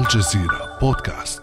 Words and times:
الجزيرة 0.00 0.78
بودكاست. 0.82 1.42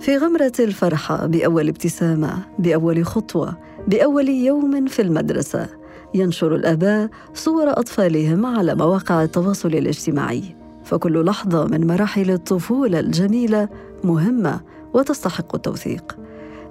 في 0.00 0.16
غمرة 0.18 0.52
الفرحة 0.60 1.26
بأول 1.26 1.68
ابتسامة 1.68 2.46
بأول 2.58 3.06
خطوة 3.06 3.58
بأول 3.88 4.28
يوم 4.28 4.86
في 4.86 5.02
المدرسة 5.02 5.68
ينشر 6.14 6.54
الآباء 6.54 7.10
صور 7.34 7.70
أطفالهم 7.70 8.46
على 8.46 8.74
مواقع 8.74 9.22
التواصل 9.22 9.68
الاجتماعي. 9.68 10.56
فكل 10.84 11.24
لحظة 11.24 11.64
من 11.64 11.86
مراحل 11.86 12.30
الطفولة 12.30 13.00
الجميلة 13.00 13.68
مهمة 14.04 14.60
وتستحق 14.94 15.54
التوثيق. 15.54 16.16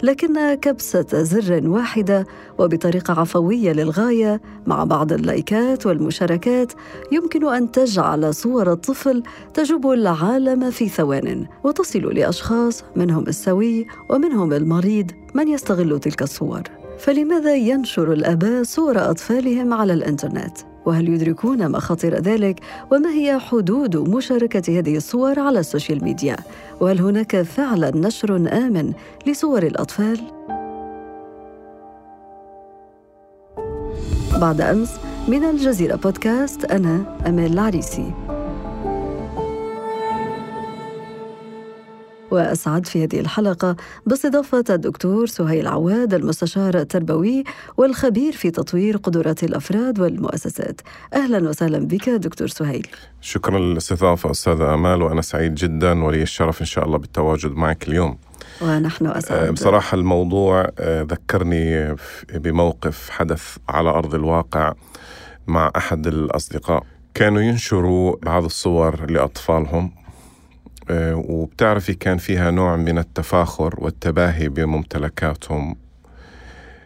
لكن 0.04 0.54
كبسة 0.54 1.24
زر 1.24 1.70
واحدة 1.70 2.26
وبطريقة 2.58 3.20
عفوية 3.20 3.72
للغاية 3.72 4.42
مع 4.68 4.84
بعض 4.84 5.14
اللايكات 5.14 5.86
والمشاركات 5.86 6.74
يمكن 7.12 7.48
أن 7.48 7.72
تجعل 7.72 8.34
صور 8.34 8.72
الطفل 8.72 9.24
تجوب 9.54 9.90
العالم 9.90 10.72
في 10.72 10.90
ثوان 10.90 11.46
وتصل 11.64 12.00
لأشخاص 12.00 12.84
منهم 12.96 13.28
السوي 13.28 13.88
ومنهم 14.10 14.54
المريض 14.54 15.12
من 15.34 15.48
يستغل 15.48 16.00
تلك 16.00 16.22
الصور 16.22 16.62
فلماذا 16.98 17.56
ينشر 17.56 18.14
الآباء 18.14 18.64
صور 18.64 19.10
أطفالهم 19.10 19.74
على 19.74 19.94
الإنترنت؟ 19.94 20.73
وهل 20.86 21.10
يدركون 21.10 21.72
مخاطر 21.72 22.16
ذلك 22.16 22.60
وما 22.92 23.10
هي 23.10 23.40
حدود 23.40 23.98
مشاركة 23.98 24.80
هذه 24.80 24.98
الصور 24.98 25.40
على 25.40 25.60
ال 25.60 25.66
social 25.66 26.04
media 26.04 26.38
وهل 26.80 27.02
هناك 27.02 27.42
فعلا 27.42 27.92
نشر 27.96 28.36
آمن 28.36 28.94
لصور 29.28 29.64
الأطفال؟ 29.64 30.20
بعد 34.42 34.62
أمس 34.62 34.92
من 35.28 35.44
الجزيرة 35.44 35.96
بودكاست 35.96 36.66
أنا 36.66 37.20
أمال 37.28 37.54
العريسي 37.54 38.33
وأسعد 42.34 42.86
في 42.86 43.04
هذه 43.04 43.20
الحلقة 43.20 43.76
باستضافة 44.06 44.64
الدكتور 44.70 45.26
سهيل 45.26 45.68
عواد 45.68 46.14
المستشار 46.14 46.78
التربوي 46.78 47.44
والخبير 47.78 48.34
في 48.34 48.52
تطوير 48.52 48.98
قدرات 48.98 49.44
الأفراد 49.44 50.00
والمؤسسات. 50.00 50.82
أهلا 51.14 51.50
وسهلا 51.50 51.88
بك 51.88 52.10
دكتور 52.10 52.48
سهيل. 52.48 52.88
شكرا 53.22 53.60
للاستضافة 53.60 54.32
أستاذة 54.32 54.74
أمال 54.74 55.02
وأنا 55.02 55.22
سعيد 55.22 55.56
جدا 55.56 56.04
ولي 56.04 56.22
الشرف 56.22 56.62
إن 56.62 56.66
شاء 56.66 56.86
الله 56.86 56.98
بالتواجد 56.98 57.52
معك 57.52 57.88
اليوم. 57.88 58.18
ونحن 58.62 59.06
أسعد. 59.06 59.52
بصراحة 59.52 59.96
الموضوع 59.96 60.70
ذكرني 60.82 61.96
بموقف 62.34 63.10
حدث 63.10 63.58
على 63.70 63.90
أرض 63.90 64.16
الواقع 64.16 64.74
مع 65.48 65.72
أحد 65.78 66.08
الأصدقاء. 66.08 66.84
كانوا 67.14 67.42
ينشروا 67.42 68.16
بعض 68.24 68.44
الصور 68.44 69.12
لأطفالهم 69.12 69.92
وبتعرفي 70.92 71.94
كان 71.94 72.18
فيها 72.18 72.52
نوع 72.52 72.76
من 72.76 72.98
التفاخر 72.98 73.76
والتباهي 73.78 74.50
بممتلكاتهم 74.50 75.76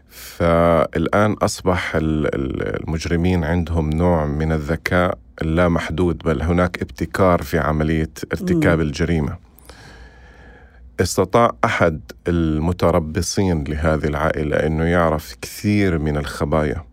فالآن 0.09 1.33
أصبح 1.33 1.91
المجرمين 1.95 3.43
عندهم 3.43 3.89
نوع 3.89 4.25
من 4.25 4.51
الذكاء 4.51 5.17
اللامحدود 5.41 6.17
بل 6.17 6.41
هناك 6.41 6.81
ابتكار 6.81 7.41
في 7.41 7.59
عملية 7.59 8.09
ارتكاب 8.33 8.81
الجريمة. 8.81 9.37
استطاع 10.99 11.51
أحد 11.65 11.99
المتربصين 12.27 13.63
لهذه 13.63 14.05
العائلة 14.05 14.57
أنه 14.57 14.83
يعرف 14.83 15.35
كثير 15.41 15.99
من 15.99 16.17
الخبايا 16.17 16.83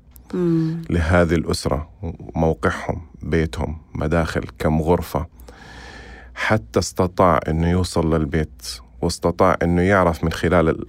لهذه 0.91 1.35
الأسرة 1.35 1.91
موقعهم 2.37 3.03
بيتهم 3.23 3.79
مداخل 3.95 4.45
كم 4.59 4.83
غرفة. 4.83 5.27
حتى 6.35 6.79
استطاع 6.79 7.41
إنه 7.49 7.71
يوصل 7.71 8.15
للبيت 8.15 8.63
واستطاع 9.03 9.57
إنه 9.63 9.83
يعرف 9.83 10.25
من 10.25 10.33
خلال 10.33 10.87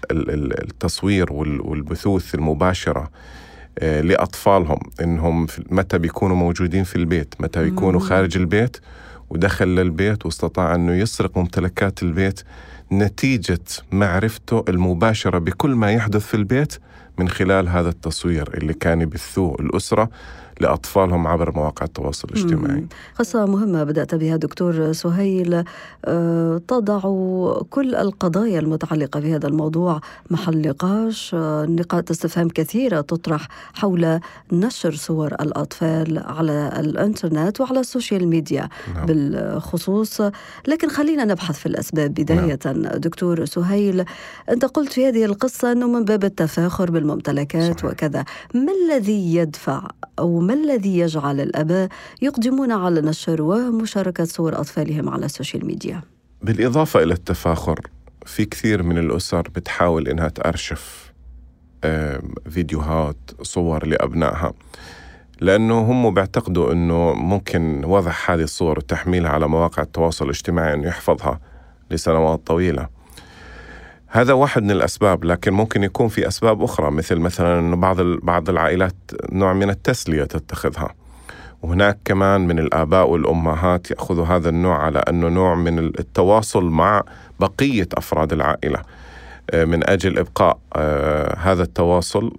التصوير 0.63 1.33
والبثوث 1.33 2.35
المباشرة 2.35 3.09
لأطفالهم 3.81 4.79
إنهم 5.01 5.47
متى 5.69 5.97
بيكونوا 5.97 6.35
موجودين 6.35 6.83
في 6.83 6.95
البيت 6.95 7.35
متى 7.39 7.63
بيكونوا 7.63 7.99
خارج 7.99 8.37
البيت 8.37 8.77
ودخل 9.29 9.67
للبيت 9.67 10.25
واستطاع 10.25 10.75
إنه 10.75 10.93
يسرق 10.93 11.37
ممتلكات 11.37 12.03
البيت. 12.03 12.43
نتيجة 12.91 13.59
معرفته 13.91 14.65
المباشرة 14.69 15.37
بكل 15.37 15.71
ما 15.71 15.91
يحدث 15.91 16.25
في 16.25 16.33
البيت 16.33 16.73
من 17.17 17.29
خلال 17.29 17.69
هذا 17.69 17.89
التصوير 17.89 18.49
اللي 18.57 18.73
كان 18.73 19.01
يبثوه 19.01 19.55
الأسرة 19.59 20.09
لأطفالهم 20.61 21.27
عبر 21.27 21.51
مواقع 21.51 21.85
التواصل 21.85 22.27
الاجتماعي. 22.27 22.85
قصة 23.19 23.45
مهمة 23.45 23.83
بدأت 23.83 24.15
بها 24.15 24.35
دكتور 24.35 24.91
سهيل. 24.91 25.63
تضع 26.67 26.99
كل 27.69 27.95
القضايا 27.95 28.59
المتعلقة 28.59 29.19
بهذا 29.19 29.47
الموضوع 29.47 30.01
محل 30.29 30.67
نقاش. 30.67 31.35
نقاط 31.69 32.11
استفهام 32.11 32.49
كثيرة 32.49 33.01
تطرح 33.01 33.47
حول 33.73 34.19
نشر 34.51 34.95
صور 34.95 35.27
الأطفال 35.27 36.23
على 36.25 36.71
الإنترنت 36.79 37.61
وعلى 37.61 37.79
ال 37.79 37.86
social 37.86 38.27
media 38.27 38.69
نعم. 38.95 39.05
بالخصوص. 39.05 40.21
لكن 40.67 40.89
خلينا 40.89 41.25
نبحث 41.25 41.59
في 41.59 41.65
الأسباب 41.65 42.13
بداية 42.13 42.59
نعم. 42.65 42.74
دكتور 42.81 43.45
سهيل 43.45 44.05
أنت 44.49 44.65
قلت 44.65 44.93
في 44.93 45.07
هذه 45.07 45.25
القصة 45.25 45.71
أنه 45.71 45.87
من 45.87 46.05
باب 46.05 46.23
التفاخر 46.23 46.91
بالممتلكات 46.91 47.79
صحيح. 47.79 47.91
وكذا 47.91 48.25
ما 48.53 48.71
الذي 48.71 49.35
يدفع 49.35 49.87
أو 50.19 50.39
ما 50.39 50.53
الذي 50.53 50.97
يجعل 50.97 51.39
الآباء 51.41 51.89
يقدمون 52.21 52.71
على 52.71 53.01
نشر 53.01 53.41
ومشاركة 53.41 54.23
صور 54.23 54.59
أطفالهم 54.59 55.09
على 55.09 55.25
ال 55.25 55.31
social 55.31 55.65
media؟ 55.65 56.01
بالإضافة 56.41 57.03
إلى 57.03 57.13
التفاخر 57.13 57.79
في 58.25 58.45
كثير 58.45 58.83
من 58.83 58.97
الأسر 58.97 59.41
بتحاول 59.41 60.07
إنها 60.07 60.27
تأرشف 60.27 61.13
فيديوهات 62.49 63.17
صور 63.41 63.85
لأبنائها 63.87 64.53
لأنه 65.41 65.79
هم 65.79 66.13
بيعتقدوا 66.13 66.71
أنه 66.71 67.13
ممكن 67.13 67.85
وضع 67.85 68.11
هذه 68.25 68.41
الصور 68.41 68.77
وتحميلها 68.77 69.29
على 69.29 69.47
مواقع 69.47 69.83
التواصل 69.83 70.25
الاجتماعي 70.25 70.73
أنه 70.73 70.87
يحفظها 70.87 71.39
لسنوات 71.91 72.47
طويلة. 72.47 72.87
هذا 74.07 74.33
واحد 74.33 74.63
من 74.63 74.71
الأسباب 74.71 75.25
لكن 75.25 75.53
ممكن 75.53 75.83
يكون 75.83 76.07
في 76.07 76.27
أسباب 76.27 76.63
أخرى 76.63 76.91
مثل 76.91 77.15
مثلا 77.15 77.59
إنه 77.59 77.75
بعض 77.75 78.01
بعض 78.01 78.49
العائلات 78.49 78.95
نوع 79.31 79.53
من 79.53 79.69
التسلية 79.69 80.23
تتخذها. 80.23 80.89
وهناك 81.61 81.97
كمان 82.05 82.47
من 82.47 82.59
الآباء 82.59 83.09
والأمهات 83.09 83.91
يأخذوا 83.91 84.25
هذا 84.25 84.49
النوع 84.49 84.77
على 84.77 84.99
أنه 84.99 85.27
نوع 85.27 85.55
من 85.55 85.79
التواصل 85.79 86.65
مع 86.65 87.03
بقية 87.39 87.87
أفراد 87.93 88.33
العائلة. 88.33 88.81
من 89.53 89.89
أجل 89.89 90.19
إبقاء 90.19 90.57
هذا 91.37 91.63
التواصل 91.63 92.37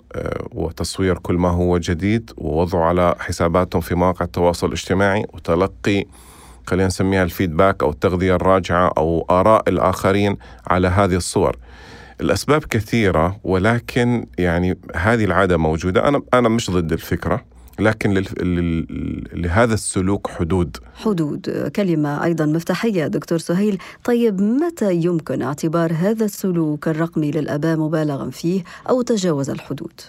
وتصوير 0.53 1.19
كل 1.19 1.35
ما 1.35 1.49
هو 1.49 1.79
جديد 1.79 2.31
ووضعه 2.37 2.85
على 2.85 3.15
حساباتهم 3.19 3.83
في 3.83 3.95
مواقع 3.95 4.25
التواصل 4.25 4.67
الاجتماعي 4.67 5.27
وتلقي 5.35 6.05
خلينا 6.67 6.87
نسميها 6.87 7.23
الفيدباك 7.23 7.83
أو 7.83 7.91
التغذية 7.91 8.35
الراجعة 8.35 8.93
أو 8.99 9.27
آراء 9.31 9.69
الآخرين 9.69 10.37
على 10.67 10.89
هذه 10.89 11.17
الصور. 11.17 11.57
الأسباب 12.21 12.65
كثيرة 12.65 13.41
ولكن 13.45 14.27
يعني 14.39 14.79
هذه 14.95 15.25
العادة 15.25 15.57
موجودة. 15.57 16.09
أنا 16.09 16.23
أنا 16.35 16.49
مش 16.49 16.71
ضد 16.71 16.93
الفكرة 16.93 17.45
لكن 17.79 18.25
لهذا 19.33 19.75
السلوك 19.75 20.31
حدود. 20.31 20.77
حدود. 20.95 21.71
كلمة 21.77 22.25
أيضا 22.25 22.47
مفتاحية 22.47 23.07
دكتور 23.07 23.39
سهيل. 23.39 23.79
طيب 24.05 24.41
متى 24.41 24.95
يمكن 24.95 25.43
اعتبار 25.43 25.93
هذا 25.93 26.25
السلوك 26.25 26.89
الرقمي 26.89 27.31
للآباء 27.31 27.77
مبالغا 27.77 28.31
فيه 28.31 28.65
أو 28.89 29.03
تجاوز 29.03 29.51
الحدود؟ 29.51 30.01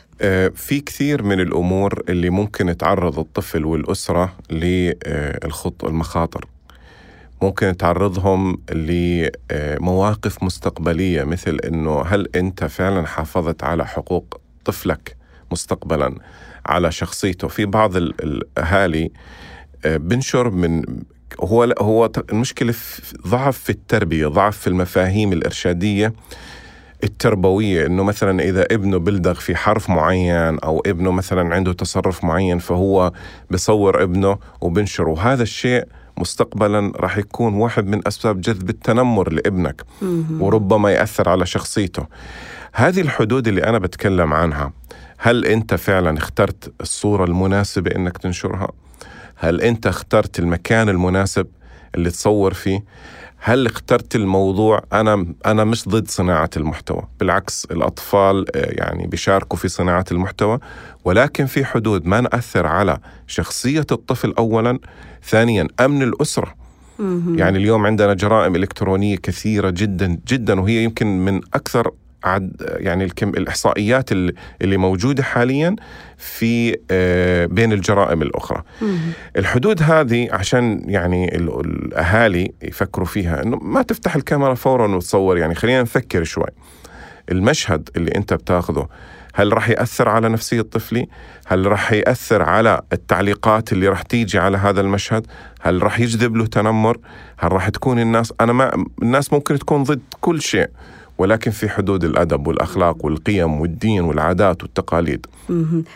في 0.56 0.80
كثير 0.86 1.24
من 1.24 1.40
الأمور 1.40 2.04
اللي 2.10 2.30
ممكن 2.30 2.78
تعرض 2.78 3.20
الطفل 3.20 3.66
والأسرة 3.66 4.34
للخط 4.52 5.86
المخاطر. 5.86 6.46
ممكن 7.42 7.78
تعرضهم 7.78 8.58
لمواقف 8.72 10.44
مستقبلية 10.44 11.24
مثل 11.24 11.60
أنه 11.66 12.02
هل 12.02 12.28
أنت 12.36 12.64
فعلا 12.64 13.08
حافظت 13.08 13.64
على 13.64 13.86
حقوق 13.88 14.42
طفلك 14.66 15.16
مستقبلا 15.52 16.16
على 16.66 16.92
شخصيته؟ 16.92 17.48
في 17.48 17.66
بعض 17.66 17.96
الاهالي 17.96 19.12
بنشر 19.86 20.50
من 20.50 20.84
هو 21.40 21.76
هو 21.80 22.12
المشكلة 22.32 22.72
في 22.72 23.18
ضعف 23.28 23.58
في 23.58 23.70
التربية 23.70 24.28
ضعف 24.28 24.58
في 24.58 24.68
المفاهيم 24.68 25.34
الإرشادية 25.34 26.14
التربوية 27.04 27.86
إنه 27.86 28.04
مثلا 28.04 28.44
إذا 28.44 28.62
ابنه 28.72 28.98
بلدغ 28.98 29.34
في 29.34 29.56
حرف 29.56 29.90
معين 29.90 30.60
أو 30.60 30.84
ابنه 30.86 31.12
مثلا 31.12 31.56
عنده 31.56 31.74
تصرف 31.74 32.24
معين 32.24 32.60
فهو 32.60 33.12
بصور 33.52 34.04
ابنه 34.04 34.38
وبنشره. 34.62 35.10
وهذا 35.10 35.44
الشيء 35.44 35.88
مستقبلا 36.18 36.92
راح 36.96 37.18
يكون 37.18 37.54
واحد 37.54 37.88
من 37.88 38.08
أسباب 38.08 38.42
جذب 38.42 38.70
التنمر 38.70 39.34
لابنك 39.34 39.84
وربما 40.40 40.92
يأثر 40.92 41.30
على 41.30 41.46
شخصيته. 41.46 42.06
هذه 42.74 43.02
الحدود 43.02 43.48
اللي 43.48 43.64
أنا 43.64 43.78
بتكلم 43.80 44.34
عنها 44.34 44.72
هل 45.18 45.46
أنت 45.46 45.76
فعلا 45.76 46.18
اخترت 46.18 46.74
الصورة 46.82 47.24
المناسبة 47.26 47.92
إنك 47.96 48.18
تنشرها؟ 48.18 48.72
هل 49.36 49.62
أنت 49.62 49.88
اخترت 49.88 50.40
المكان 50.40 50.90
المناسب 50.90 51.48
اللي 51.96 52.10
تصور 52.10 52.54
فيه؟ 52.54 52.84
هل 53.40 53.66
اخترت 53.66 54.16
الموضوع؟ 54.16 54.84
أنا 54.94 55.26
أنا 55.46 55.64
مش 55.64 55.90
ضد 55.90 56.08
صناعة 56.08 56.50
المحتوى. 56.58 57.04
بالعكس 57.20 57.68
الأطفال 57.72 58.56
آه، 58.58 58.72
يعني 58.72 59.08
بيشاركوا 59.08 59.58
في 59.58 59.68
صناعة 59.68 60.06
المحتوى 60.12 60.60
ولكن 61.06 61.46
في 61.46 61.66
حدود 61.66 62.06
ما 62.06 62.22
نأثر 62.22 62.68
على 62.68 62.98
شخصية 63.28 63.86
الطفل 63.92 64.34
اولا 64.38 64.80
ثانيا 65.24 65.68
أمن 65.80 66.04
الأسرة. 66.04 66.56
يعني 67.36 67.58
اليوم 67.58 67.86
عندنا 67.86 68.14
جرائم 68.14 68.56
إلكترونية 68.56 69.16
كثيرة 69.16 69.70
جدا 69.70 70.20
جدا 70.28 70.62
وهي 70.62 70.84
يمكن 70.84 71.26
من 71.26 71.42
أكثر 71.54 71.92
عد 72.24 72.52
يعني 72.62 73.04
الكم 73.04 73.30
الإحصائيات 73.30 74.12
اللي 74.62 74.78
موجودة 74.78 75.24
حاليا 75.24 75.76
في 76.18 76.78
آه، 76.92 77.46
بين 77.46 77.74
الجرائم 77.74 78.22
الأخرى. 78.22 78.64
الحدود 79.38 79.82
هذه 79.84 80.28
عشان 80.32 80.82
يعني 80.86 81.36
الأهالي 81.36 82.52
يفكروا 82.62 83.08
فيها 83.08 83.44
إنه 83.44 83.58
ما 83.58 83.82
تفتح 83.82 84.16
الكاميرا 84.16 84.54
فورا 84.54 84.96
وتصور 84.96 85.38
يعني 85.38 85.56
خلينا 85.56 85.82
نفكر 85.82 86.24
شوي. 86.24 86.48
المشهد 87.32 87.90
اللي 87.96 88.12
أنت 88.16 88.34
بتاخذه 88.34 88.88
هل 89.34 89.54
راح 89.54 89.70
يأثر 89.70 90.10
على 90.10 90.30
نفسية 90.30 90.62
طفلي؟ 90.62 91.08
هل 91.48 91.66
راح 91.66 91.92
يأثر 91.92 92.42
على 92.42 92.82
التعليقات 92.94 93.74
اللي 93.74 93.88
راح 93.88 94.02
تيجي 94.02 94.40
على 94.40 94.58
هذا 94.58 94.82
المشهد؟ 94.82 95.28
هل 95.62 95.84
راح 95.84 96.00
يجذب 96.00 96.36
له 96.36 96.46
تنمر؟ 96.46 96.98
هل 97.38 97.52
راح 97.52 97.70
تكون 97.70 98.00
الناس 98.00 98.34
أنا 98.42 98.54
ما 98.54 98.86
الناس 99.02 99.34
ممكن 99.34 99.60
تكون 99.60 99.84
ضد 99.84 100.02
كل 100.22 100.42
شيء 100.42 100.70
ولكن 101.18 101.52
في 101.52 101.70
حدود 101.70 102.04
الأدب 102.04 102.48
والأخلاق 102.48 103.06
والقيم 103.06 103.62
والدين 103.62 104.02
والعادات 104.02 104.64
والتقاليد. 104.64 105.26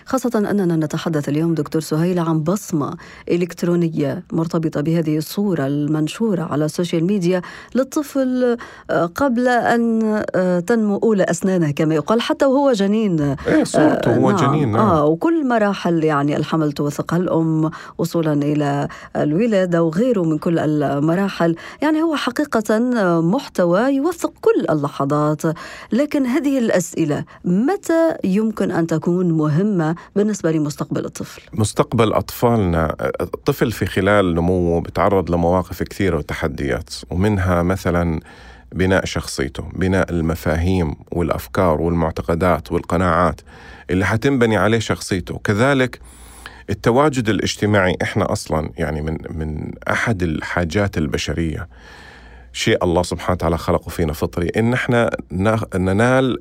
خاصة 0.06 0.32
أننا 0.52 0.76
نتحدث 0.76 1.30
اليوم 1.30 1.54
دكتور 1.54 1.82
سهيل 1.82 2.20
عن 2.20 2.40
بصمة 2.40 2.98
إلكترونية 3.32 4.24
مرتبطة 4.34 4.82
بهذه 4.82 5.18
الصورة 5.18 5.68
المنشورة 5.68 6.42
على 6.42 6.66
ال 6.66 6.71
social 6.71 7.04
media 7.04 7.42
للطفل 7.76 8.58
آه، 8.90 9.06
قبل 9.06 9.48
أن 9.48 10.02
آه، 10.36 10.60
تنمو 10.60 10.98
أولى 10.98 11.24
أسنانه 11.24 11.72
كما 11.72 11.96
يقال 11.96 12.22
حتى 12.22 12.46
وهو 12.46 12.72
جنين. 12.72 13.22
إيه 13.22 13.64
صورته 13.64 14.16
هو 14.16 14.32
نعم. 14.32 14.52
جنين 14.52 14.72
نعم. 14.72 14.82
آه 14.82 15.06
وكل 15.06 15.48
مراحل 15.48 16.04
يعني 16.04 16.38
الحمل 16.38 16.72
توثقها 16.72 17.18
الأم 17.18 17.72
وصولا 17.98 18.34
إلى 18.34 18.88
الولادة 19.16 19.84
وغيره 19.84 20.22
من 20.22 20.38
كل 20.38 20.60
المراحل، 20.60 21.56
يعني 21.82 22.02
هو 22.02 22.16
حقيقة 22.16 22.80
محتوى 23.22 23.82
يوثق 23.82 24.34
كل 24.42 24.66
اللحظات 24.70 25.11
اللحظات 25.12 25.56
لكن 25.92 26.26
هذه 26.26 26.60
الأسئلة 26.60 27.26
متى 27.46 28.16
يمكن 28.24 28.72
أن 28.72 28.88
تكون 28.88 29.32
مهمة 29.32 29.96
بالنسبة 30.16 30.52
لمستقبل 30.52 31.06
الطفل؟ 31.06 31.42
مستقبل 31.54 32.14
أطفالنا 32.14 32.96
الطفل 33.22 33.72
في 33.72 33.86
خلال 33.86 34.36
نموه 34.36 34.82
بتعرض 34.82 35.32
لمواقف 35.32 35.84
كثيرة 35.84 36.18
وتحديات 36.18 36.90
ومنها 37.10 37.64
مثلا 37.64 38.20
بناء 38.72 39.06
شخصيته 39.06 39.64
بناء 39.76 40.10
المفاهيم 40.12 40.96
والأفكار 41.12 41.82
والمعتقدات 41.82 42.72
والقناعات 42.72 43.42
اللي 43.90 44.06
حتنبني 44.06 44.58
عليه 44.58 44.80
شخصيته. 44.80 45.40
كذلك 45.44 46.00
التواجد 46.70 47.30
الاجتماعي 47.30 47.98
إحنا 48.02 48.32
أصلا 48.32 48.72
يعني 48.78 49.02
من 49.02 49.18
من 49.30 49.72
أحد 49.90 50.24
الحاجات 50.24 50.98
البشرية. 50.98 51.68
شيء 52.54 52.84
الله 52.84 53.04
سبحانه 53.04 53.34
وتعالى 53.34 53.58
خلقه 53.58 53.90
فينا 53.90 54.14
فطري. 54.14 54.50
إن 54.50 54.74
إحنا 54.74 55.10
ننال 55.76 56.40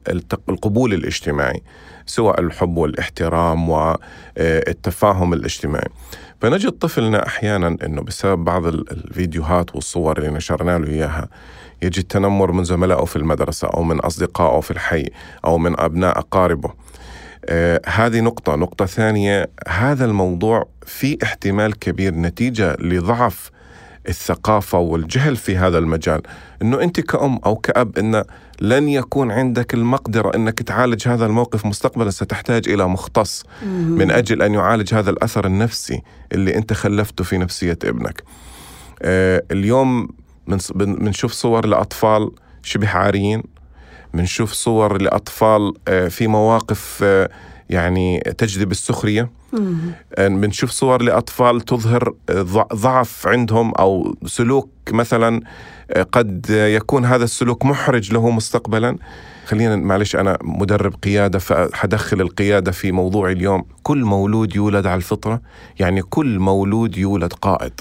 القبول 0.48 0.94
الاجتماعي 0.94 1.62
سواء 2.06 2.40
الحب 2.40 2.76
والاحترام 2.76 3.68
والتفاهم 3.70 5.32
الاجتماعي. 5.32 5.88
فنجد 6.40 6.70
طفلنا 6.70 7.26
أحيانا 7.26 7.76
إنه 7.84 8.02
بسبب 8.02 8.44
بعض 8.44 8.66
الفيديوهات 8.66 9.74
والصور 9.74 10.18
اللي 10.18 10.30
نشرنا 10.30 10.78
له 10.78 10.88
إياها 10.88 11.28
يجي 11.82 12.00
التنمر 12.00 12.52
من 12.52 12.64
زملائه 12.64 13.04
في 13.04 13.16
المدرسة 13.16 13.68
أو 13.68 13.82
من 13.82 14.00
أصدقائه 14.00 14.60
في 14.60 14.70
الحي 14.70 15.06
أو 15.44 15.58
من 15.58 15.80
أبناء 15.80 16.18
أقاربه. 16.18 16.72
آه 17.44 17.80
هذه 17.86 18.20
نقطة، 18.20 18.56
نقطة 18.56 18.86
ثانية 18.86 19.50
هذا 19.68 20.04
الموضوع 20.04 20.68
في 20.86 21.18
احتمال 21.22 21.78
كبير 21.78 22.14
نتيجة 22.14 22.76
لضعف 22.80 23.50
الثقافة 24.08 24.78
والجهل 24.78 25.36
في 25.36 25.56
هذا 25.56 25.78
المجال. 25.78 26.22
إنه 26.62 26.82
أنت 26.82 27.00
كأم 27.00 27.36
أو 27.46 27.56
كأب 27.56 27.98
إن 27.98 28.24
لن 28.60 28.88
يكون 28.88 29.30
عندك 29.30 29.74
المقدرة 29.74 30.36
إنك 30.36 30.62
تعالج 30.62 31.08
هذا 31.08 31.26
الموقف 31.26 31.66
مستقبلا. 31.66 32.10
ستحتاج 32.10 32.68
إلى 32.68 32.88
مختص 32.88 33.44
من 33.66 34.10
أجل 34.10 34.42
أن 34.42 34.54
يعالج 34.54 34.94
هذا 34.94 35.10
الأثر 35.10 35.46
النفسي 35.46 36.02
اللي 36.32 36.56
أنت 36.56 36.72
خلفته 36.72 37.24
في 37.24 37.38
نفسية 37.38 37.78
ابنك. 37.84 38.22
آه 39.02 39.42
اليوم 39.50 40.08
بنشوف 40.74 41.32
صور 41.32 41.66
لأطفال 41.66 42.30
شبه 42.62 42.88
عاريين. 42.88 43.42
بنشوف 44.14 44.52
صور 44.52 45.02
لأطفال 45.02 45.72
آه 45.88 46.08
في 46.08 46.26
مواقف 46.26 47.00
آه 47.02 47.30
يعني 47.70 48.20
تجذب 48.20 48.70
السخرية. 48.70 49.30
بنشوف 50.18 50.70
صور 50.70 51.02
لأطفال 51.02 51.60
تظهر 51.60 52.14
ضعف 52.74 53.26
عندهم 53.26 53.72
أو 53.74 54.16
سلوك 54.26 54.70
مثلا 54.90 55.40
آه، 55.90 56.02
قد 56.02 56.46
يكون 56.50 57.04
هذا 57.04 57.24
السلوك 57.24 57.64
محرج 57.64 58.12
له 58.12 58.30
مستقبلا. 58.30 58.96
خلينا 59.46 59.76
معلش 59.76 60.16
أنا 60.16 60.38
مدرب 60.42 60.94
قيادة 60.94 61.38
فحدخل 61.38 62.20
القيادة 62.20 62.72
في 62.72 62.92
موضوع 62.92 63.30
اليوم. 63.30 63.64
كل 63.82 64.04
مولود 64.04 64.56
يولد 64.56 64.86
على 64.86 64.96
الفطرة 64.96 65.40
يعني 65.78 66.02
كل 66.02 66.38
مولود 66.38 66.98
يولد 66.98 67.32
قائد. 67.32 67.72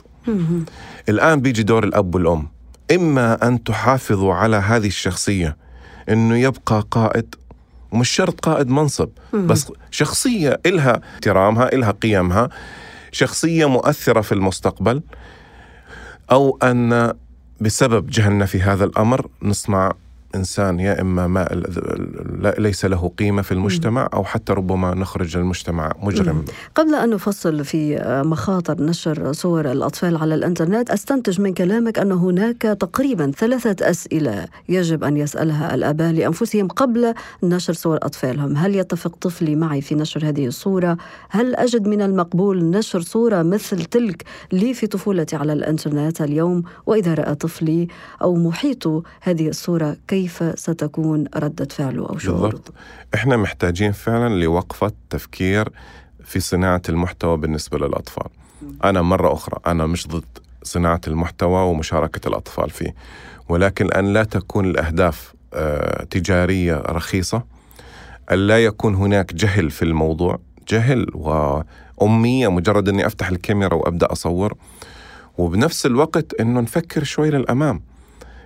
الآن 1.09 1.41
بيجي 1.41 1.63
دور 1.63 1.83
الأب 1.83 2.15
والأم. 2.15 2.47
إما 2.91 3.47
أن 3.47 3.63
تحافظوا 3.63 4.33
على 4.33 4.55
هذه 4.55 4.87
الشخصية 4.87 5.57
إنه 6.09 6.37
يبقى 6.37 6.87
قائد 6.91 7.35
ومش 7.91 8.09
شرط 8.09 8.39
قائد 8.39 8.69
منصب 8.69 9.09
بس 9.33 9.71
شخصية 9.91 10.59
إلها 10.65 11.01
احترامها 11.13 11.73
إلها 11.73 11.91
قيمها 11.91 12.49
شخصية 13.11 13.69
مؤثرة 13.69 14.21
في 14.21 14.31
المستقبل 14.31 15.01
أو 16.31 16.57
أن 16.63 17.13
بسبب 17.61 18.07
جهلنا 18.07 18.45
في 18.45 18.61
هذا 18.61 18.85
الأمر 18.85 19.27
نصنع 19.41 19.91
إنسان 20.35 20.79
يا 20.79 21.01
إما 21.01 21.27
ما 21.27 21.47
ليس 22.57 22.85
له 22.85 23.11
قيمة 23.19 23.41
في 23.41 23.51
المجتمع 23.51 24.09
أو 24.13 24.23
حتى 24.23 24.53
ربما 24.53 24.95
نخرج 24.95 25.37
المجتمع 25.37 25.91
مجرم. 26.01 26.45
قبل 26.75 26.95
أن 26.95 27.09
نفصل 27.09 27.65
في 27.65 27.99
مخاطر 28.25 28.83
نشر 28.83 29.31
صور 29.31 29.71
الأطفال 29.71 30.17
على 30.17 30.35
الإنترنت 30.35 30.89
أستنتج 30.89 31.41
من 31.41 31.53
كلامك 31.53 31.99
أن 31.99 32.11
هناك 32.11 32.61
تقريبا 32.61 33.31
ثلاثة 33.31 33.89
أسئلة 33.89 34.45
يجب 34.69 35.03
أن 35.03 35.17
يسألها 35.17 35.75
الأباء 35.75 36.11
لأنفسهم 36.11 36.67
قبل 36.67 37.13
نشر 37.43 37.73
صور 37.73 37.97
أطفالهم، 37.97 38.57
هل 38.57 38.75
يتفق 38.75 39.15
طفلي 39.15 39.55
معي 39.55 39.81
في 39.81 39.95
نشر 39.95 40.29
هذه 40.29 40.47
الصورة؟ 40.47 40.97
هل 41.29 41.55
أجد 41.55 41.87
من 41.87 42.01
المقبول 42.01 42.63
نشر 42.69 43.01
صورة 43.01 43.41
مثل 43.41 43.85
تلك 43.85 44.23
لي 44.51 44.73
في 44.73 44.87
طفولتي 44.87 45.35
على 45.35 45.53
الإنترنت 45.53 46.21
اليوم؟ 46.21 46.63
وإذا 46.85 47.13
رأى 47.13 47.35
طفلي 47.35 47.87
أو 48.21 48.35
محيطه 48.35 49.03
هذه 49.21 49.47
الصورة 49.47 49.97
كيف 50.07 50.18
كيف 50.19 50.59
ستكون 50.59 51.25
ردة 51.35 51.65
فعله 51.65 52.09
أو 52.09 52.17
شعوره 52.17 52.49
بالضبط. 52.49 52.73
إحنا 53.15 53.37
محتاجين 53.37 53.91
فعلا 53.91 54.35
لوقفة 54.35 54.91
تفكير 55.09 55.69
في 56.23 56.39
صناعة 56.39 56.81
المحتوى 56.89 57.37
بالنسبة 57.37 57.77
للأطفال. 57.77 58.27
أنا 58.83 59.01
مرة 59.01 59.33
أخرى 59.33 59.59
أنا 59.67 59.85
مش 59.85 60.07
ضد 60.07 60.37
صناعة 60.63 61.01
المحتوى 61.07 61.61
ومشاركة 61.61 62.27
الأطفال 62.27 62.69
فيه. 62.69 62.95
ولكن 63.49 63.91
أن 63.91 64.13
لا 64.13 64.23
تكون 64.23 64.65
الأهداف 64.65 65.33
آه، 65.53 66.03
تجارية 66.03 66.75
رخيصة 66.75 67.43
أن 68.31 68.37
لا 68.37 68.63
يكون 68.65 68.95
هناك 68.95 69.33
جهل 69.33 69.71
في 69.71 69.81
الموضوع 69.81 70.39
جهل 70.69 71.07
وأمية 71.13 72.47
مجرد 72.47 72.89
أني 72.89 73.05
أفتح 73.05 73.29
الكاميرا 73.29 73.75
وأبدأ 73.75 74.11
أصور. 74.11 74.53
وبنفس 75.37 75.85
الوقت 75.85 76.33
أنه 76.33 76.59
نفكر 76.59 77.03
شوي 77.03 77.29
للأمام. 77.29 77.88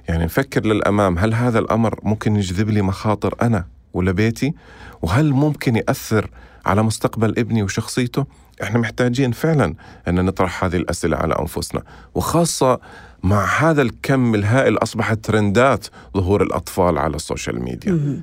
يعني 0.07 0.23
نفكر 0.25 0.65
للأمام 0.65 1.17
هل 1.17 1.33
هذا 1.33 1.59
الأمر 1.59 1.99
ممكن 2.03 2.35
يجذب 2.35 2.69
لي 2.69 2.81
مخاطر 2.81 3.35
أنا 3.41 3.65
ولبيتي 3.93 4.53
وهل 5.01 5.31
ممكن 5.31 5.75
يأثر 5.75 6.29
على 6.65 6.83
مستقبل 6.83 7.29
ابني 7.37 7.63
وشخصيته؟ 7.63 8.25
إحنا 8.63 8.79
محتاجين 8.79 9.31
فعلا 9.31 9.75
أن 10.07 10.25
نطرح 10.25 10.63
هذه 10.63 10.75
الأسئلة 10.75 11.17
على 11.17 11.35
أنفسنا 11.39 11.83
وخاصة 12.15 12.79
مع 13.23 13.45
هذا 13.45 13.81
الكم 13.81 14.35
الهائل 14.35 14.77
أصبحت 14.77 15.17
ترندات 15.25 15.87
ظهور 16.17 16.43
الأطفال 16.43 16.97
على 16.97 17.15
ال 17.15 17.22
social 17.22 17.63
media. 17.63 18.21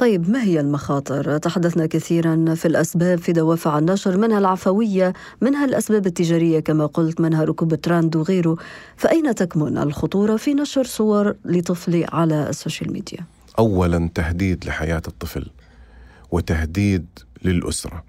طيب 0.00 0.30
ما 0.30 0.42
هي 0.42 0.60
المخاطر؟ 0.60 1.38
تحدثنا 1.38 1.86
كثيرا 1.86 2.54
في 2.54 2.68
الأسباب 2.68 3.18
في 3.18 3.32
دوافع 3.32 3.78
النشر 3.78 4.16
منها 4.16 4.38
العفوية 4.38 5.12
منها 5.40 5.64
الأسباب 5.64 6.06
التجارية 6.06 6.60
كما 6.60 6.86
قلت 6.86 7.20
منها 7.20 7.44
ركوب 7.44 7.72
الترند 7.72 8.16
وغيره 8.16 8.56
فأين 8.96 9.34
تكمن 9.34 9.78
الخطورة 9.78 10.36
في 10.36 10.54
نشر 10.54 10.84
صور 10.84 11.34
لطفلي 11.44 12.06
على 12.12 12.48
ال 12.48 12.54
social 12.54 12.92
media؟ 12.92 13.18
أولا 13.58 14.10
تهديد 14.14 14.64
لحياة 14.64 15.02
الطفل 15.08 15.46
وتهديد 16.30 17.06
للأسرة 17.44 18.04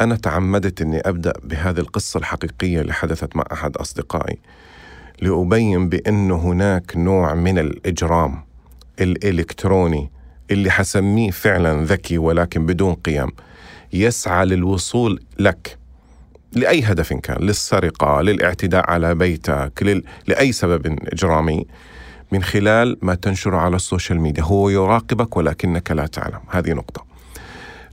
أنا 0.00 0.16
تعمدت 0.16 0.80
أني 0.80 1.00
أبدأ 1.00 1.32
بهذه 1.44 1.80
القصة 1.80 2.18
الحقيقية 2.18 2.80
اللي 2.80 2.92
حدثت 2.92 3.36
مع 3.36 3.44
أحد 3.52 3.76
أصدقائي 3.76 4.38
لأبين 5.22 5.88
بأن 5.88 6.30
هناك 6.30 6.96
نوع 6.96 7.34
من 7.34 7.58
الإجرام 7.58 8.44
الإلكتروني 9.00 10.13
اللي 10.50 10.70
حسميه 10.70 11.30
فعلا 11.30 11.84
ذكي 11.84 12.18
ولكن 12.18 12.66
بدون 12.66 12.94
قيم 12.94 13.28
يسعى 13.92 14.46
للوصول 14.46 15.20
لك 15.38 15.78
لأي 16.52 16.82
هدف 16.82 17.12
كان 17.12 17.42
للسرقة 17.42 18.20
للاعتداء 18.20 18.90
على 18.90 19.14
بيتك 19.14 19.82
لل... 19.82 20.04
لأي 20.26 20.52
سبب 20.52 20.98
إجرامي 21.12 21.66
من 22.32 22.42
خلال 22.42 22.96
ما 23.02 23.14
تنشره 23.14 23.56
على 23.56 23.76
ال 23.76 23.82
social 23.82 24.20
media. 24.20 24.42
هو 24.42 24.68
يراقبك 24.68 25.36
ولكنك 25.36 25.90
لا 25.90 26.06
تعلم. 26.06 26.40
هذه 26.50 26.72
نقطة. 26.72 27.04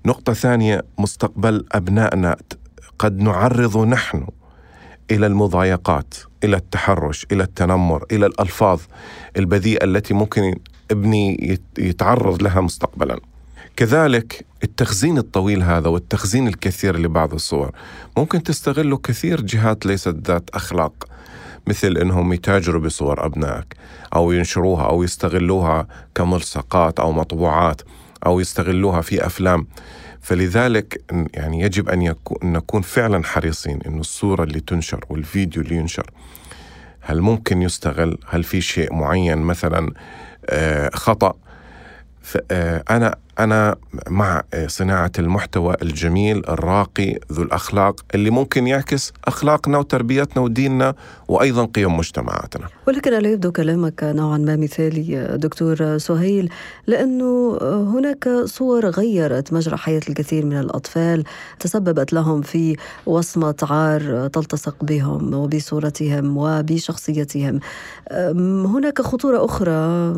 نقطة 0.05 0.33
ثانية 0.33 0.81
مستقبل 0.97 1.65
أبنائنا. 1.71 2.35
قد 2.99 3.19
نعرض 3.19 3.77
نحن 3.77 4.27
إلى 5.11 5.27
المضايقات 5.27 6.13
إلى 6.43 6.57
التحرش 6.57 7.25
إلى 7.31 7.43
التنمر 7.43 8.05
إلى 8.11 8.25
الألفاظ 8.25 8.81
البذيئة 9.37 9.83
التي 9.83 10.13
ممكن 10.13 10.55
ابني 10.91 11.59
يتعرض 11.77 12.43
لها 12.43 12.61
مستقبلا. 12.61 13.19
كذلك 13.75 14.45
التخزين 14.63 15.17
الطويل 15.17 15.63
هذا 15.63 15.89
والتخزين 15.89 16.47
الكثير 16.47 16.99
لبعض 16.99 17.33
الصور 17.33 17.71
ممكن 18.17 18.43
تستغله 18.43 18.97
كثير 18.97 19.41
جهات 19.41 19.85
ليست 19.85 20.15
ذات 20.27 20.49
أخلاق 20.53 21.07
مثل 21.67 21.97
إنهم 21.97 22.33
يتاجروا 22.33 22.81
بصور 22.81 23.25
أبنائك 23.25 23.75
أو 24.15 24.31
ينشروها 24.31 24.85
أو 24.85 25.03
يستغلوها 25.03 25.87
كملصقات 26.15 26.99
أو 26.99 27.11
مطبوعات 27.11 27.81
أو 28.25 28.39
يستغلوها 28.39 29.01
في 29.01 29.25
أفلام. 29.25 29.67
فلذلك 30.21 31.01
يعني 31.33 31.61
يجب 31.61 31.89
أن 31.89 32.01
يكون 32.01 32.51
نكون 32.51 32.81
فعلا 32.81 33.23
حريصين 33.23 33.79
انه 33.87 33.99
الصورة 33.99 34.43
اللي 34.43 34.59
تنشر 34.59 35.05
والفيديو 35.09 35.61
اللي 35.61 35.75
ينشر 35.75 36.11
هل 37.01 37.21
ممكن 37.21 37.61
يستغل؟ 37.61 38.17
هل 38.27 38.43
في 38.43 38.61
شيء 38.61 38.93
معين؟ 38.93 39.37
مثلا 39.37 39.93
خطأ؟ 40.93 41.33
فأنا 42.21 43.15
أنا 43.39 43.75
مع 44.09 44.43
صناعة 44.67 45.11
المحتوى 45.19 45.75
الجميل 45.81 46.37
الراقي 46.49 47.19
ذو 47.31 47.43
الأخلاق 47.43 47.95
اللي 48.15 48.29
ممكن 48.29 48.67
يعكس 48.67 49.13
أخلاقنا 49.25 49.77
وتربيتنا 49.77 50.43
وديننا 50.43 50.93
وأيضا 51.27 51.65
قيم 51.65 51.97
مجتمعاتنا. 51.97 52.67
ولكن 52.87 53.11
لا 53.11 53.29
يبدو 53.29 53.51
كلامك 53.51 54.03
نوعا 54.03 54.37
ما 54.37 54.55
مثالي 54.55 55.37
دكتور 55.37 55.97
سهيل 55.97 56.49
لأنه 56.87 57.57
هناك 57.61 58.29
صور 58.45 58.85
غيرت 58.85 59.53
مجرى 59.53 59.77
حياة 59.77 60.01
الكثير 60.09 60.45
من 60.45 60.59
الأطفال 60.59 61.23
تسببت 61.59 62.13
لهم 62.13 62.41
في 62.41 62.75
وصمة 63.05 63.55
عار 63.63 64.27
تلتصق 64.27 64.75
بهم 64.83 65.33
وبصورتهم 65.33 66.37
وبشخصيتهم. 66.37 67.59
هناك 68.65 69.01
خطورة 69.01 69.45
أخرى. 69.45 70.13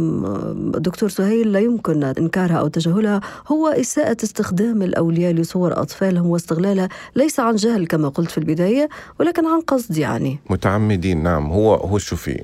دكتور 0.79 1.09
سهيل 1.09 1.51
لا 1.51 1.59
يمكن 1.59 2.03
إنكارها 2.03 2.55
أو 2.55 2.67
تجاهلها. 2.67 3.02
هو 3.47 3.67
إساءة 3.67 4.17
استخدام 4.23 4.81
الأولياء 4.81 5.33
لصور 5.33 5.81
أطفالهم 5.81 6.25
واستغلالها 6.27 6.89
ليس 7.15 7.39
عن 7.39 7.55
جهل 7.55 7.87
كما 7.87 8.09
قلت 8.09 8.31
في 8.31 8.37
البداية 8.37 8.89
ولكن 9.19 9.45
عن 9.45 9.61
قصد 9.61 9.97
يعني. 9.97 10.39
متعمدين 10.49 11.23
نعم. 11.23 11.51
هو 11.51 11.75
هو 11.75 11.97
شوفي 11.97 12.43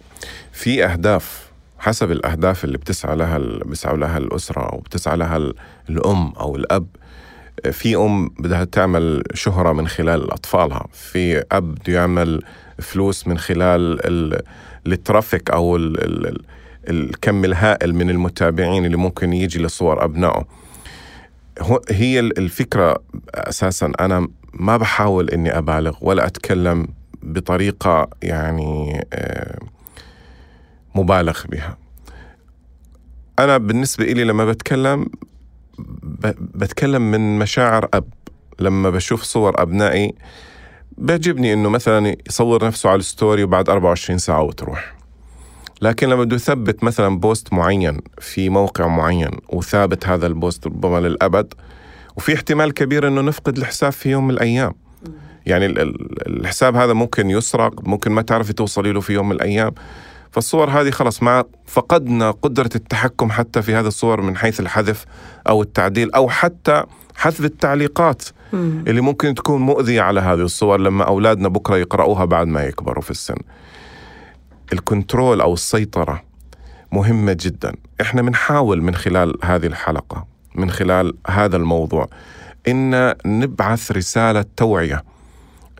في؟ 0.51 0.85
أهداف 0.85 1.49
حسب 1.79 2.11
الأهداف 2.11 2.63
اللي 2.63 2.77
بتسعى 2.77 3.15
لها 3.15 3.37
بتسعى 3.37 3.97
لها 3.97 4.17
الأسرة 4.17 4.61
أو 4.61 4.77
بتسعى 4.77 5.17
لها 5.17 5.53
الأم 5.89 6.33
أو 6.39 6.55
الأب. 6.55 6.87
في 7.71 7.95
أم 7.95 8.29
بدها 8.39 8.63
تعمل 8.63 9.23
شهرة 9.33 9.71
من 9.73 9.87
خلال 9.87 10.31
أطفالها. 10.31 10.87
في 10.93 11.43
أب 11.51 11.75
بده 11.75 11.93
يعمل 11.93 12.41
فلوس 12.79 13.27
من 13.27 13.37
خلال 13.37 13.99
الترافيك 14.87 15.51
أو 15.51 15.75
ال 15.75 16.03
ال 16.27 16.41
الكم 16.89 17.46
الهائل 17.46 17.96
من 17.96 18.10
المتابعين 18.10 18.86
اللي 18.86 18.98
ممكن 18.98 19.34
يجي 19.34 19.60
لصور 19.60 20.03
أبنائه. 20.03 20.46
هي 21.89 22.19
الفكرة 22.19 23.03
أساسا 23.34 23.91
أنا 24.00 24.27
ما 24.53 24.77
بحاول 24.77 25.29
إني 25.29 25.58
أبالغ 25.58 25.98
ولا 26.01 26.25
أتكلم 26.27 26.88
بطريقة 27.24 28.10
يعني 28.22 29.05
آه، 29.13 29.60
مبالغ 30.96 31.39
بها. 31.48 31.77
أنا 33.39 33.58
بالنسبة 33.58 34.03
إلي 34.05 34.24
لما 34.24 34.46
بتكلم 34.46 35.05
بتكلم 36.39 37.12
من 37.12 37.39
مشاعر 37.39 37.89
أب. 37.93 38.13
لما 38.60 38.89
بشوف 38.89 39.24
صور 39.24 39.62
أبنائي 39.62 40.13
بيعجبني 40.98 41.53
إنه 41.53 41.69
مثلا 41.69 42.15
يصور 42.27 42.65
نفسه 42.65 42.89
على 42.89 43.00
ال 42.99 43.07
story 43.07 43.43
وبعد 43.43 43.69
24 43.69 44.19
ساعة 44.19 44.41
وتروح. 44.41 44.98
لكن 45.81 46.09
لما 46.09 46.24
بده 46.24 46.36
يثبت 46.36 46.83
مثلا 46.83 47.19
post 47.19 47.53
معين 47.53 47.98
في 48.19 48.50
موقع 48.50 48.88
معين 48.88 49.31
وثابت 49.50 50.07
هذا 50.07 50.27
ال 50.27 50.35
post 50.35 50.67
ربما 50.67 51.00
للأبد 51.00 51.53
وفي 52.17 52.33
احتمال 52.33 52.74
كبير 52.74 53.07
إنه 53.07 53.21
نفقد 53.21 53.57
الحساب 53.57 53.91
في 53.91 54.09
يوم 54.09 54.27
من 54.27 54.33
الأيام. 54.33 54.74
يعني 55.45 55.65
الحساب 56.27 56.75
هذا 56.75 56.93
ممكن 56.93 57.29
يسرق 57.29 57.88
ممكن 57.88 58.12
ما 58.12 58.21
تعرفي 58.21 58.53
توصلي 58.53 58.91
له 58.91 59.00
في 59.00 59.13
يوم 59.13 59.29
من 59.29 59.36
الأيام. 59.36 59.71
فالصور 60.31 60.69
هذه 60.69 60.89
خلص 60.89 61.24
ما 61.24 61.43
فقدنا 61.65 62.31
قدرة 62.31 62.69
التحكم 62.75 63.31
حتى 63.31 63.62
في 63.62 63.75
هذه 63.75 63.88
الصور 63.88 64.21
من 64.21 64.38
حيث 64.38 64.59
الحذف 64.59 65.05
أو 65.48 65.62
التعديل 65.62 66.12
أو 66.12 66.29
حتى 66.29 66.83
حذف 67.15 67.45
التعليقات 67.45 68.24
اللي 68.88 69.01
ممكن 69.01 69.36
تكون 69.36 69.62
مؤذية 69.62 70.01
على 70.01 70.19
هذه 70.19 70.41
الصور 70.41 70.79
لما 70.79 71.03
أولادنا 71.03 71.48
بكرة 71.48 71.77
يقرأوها 71.77 72.25
بعد 72.25 72.48
ما 72.48 72.63
يكبروا 72.63 73.01
في 73.01 73.12
السن. 73.12 73.36
الكنترول 74.73 75.41
أو 75.41 75.53
السيطرة 75.53 76.23
مهمة 76.91 77.38
جدا. 77.39 77.73
إحنا 78.01 78.21
بنحاول 78.21 78.81
من 78.81 78.95
خلال 78.95 79.33
هذه 79.43 79.65
الحلقة 79.65 80.27
من 80.55 80.71
خلال 80.71 81.13
هذا 81.27 81.57
الموضوع 81.57 82.07
إن 82.67 83.13
نبعث 83.25 83.91
رسالة 83.91 84.45
توعية. 84.57 85.03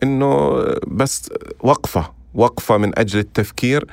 إنه 0.02 0.64
بس 0.86 1.30
وقفة 1.60 2.10
وقفة 2.34 2.76
من 2.76 2.98
أجل 2.98 3.18
التفكير 3.18 3.86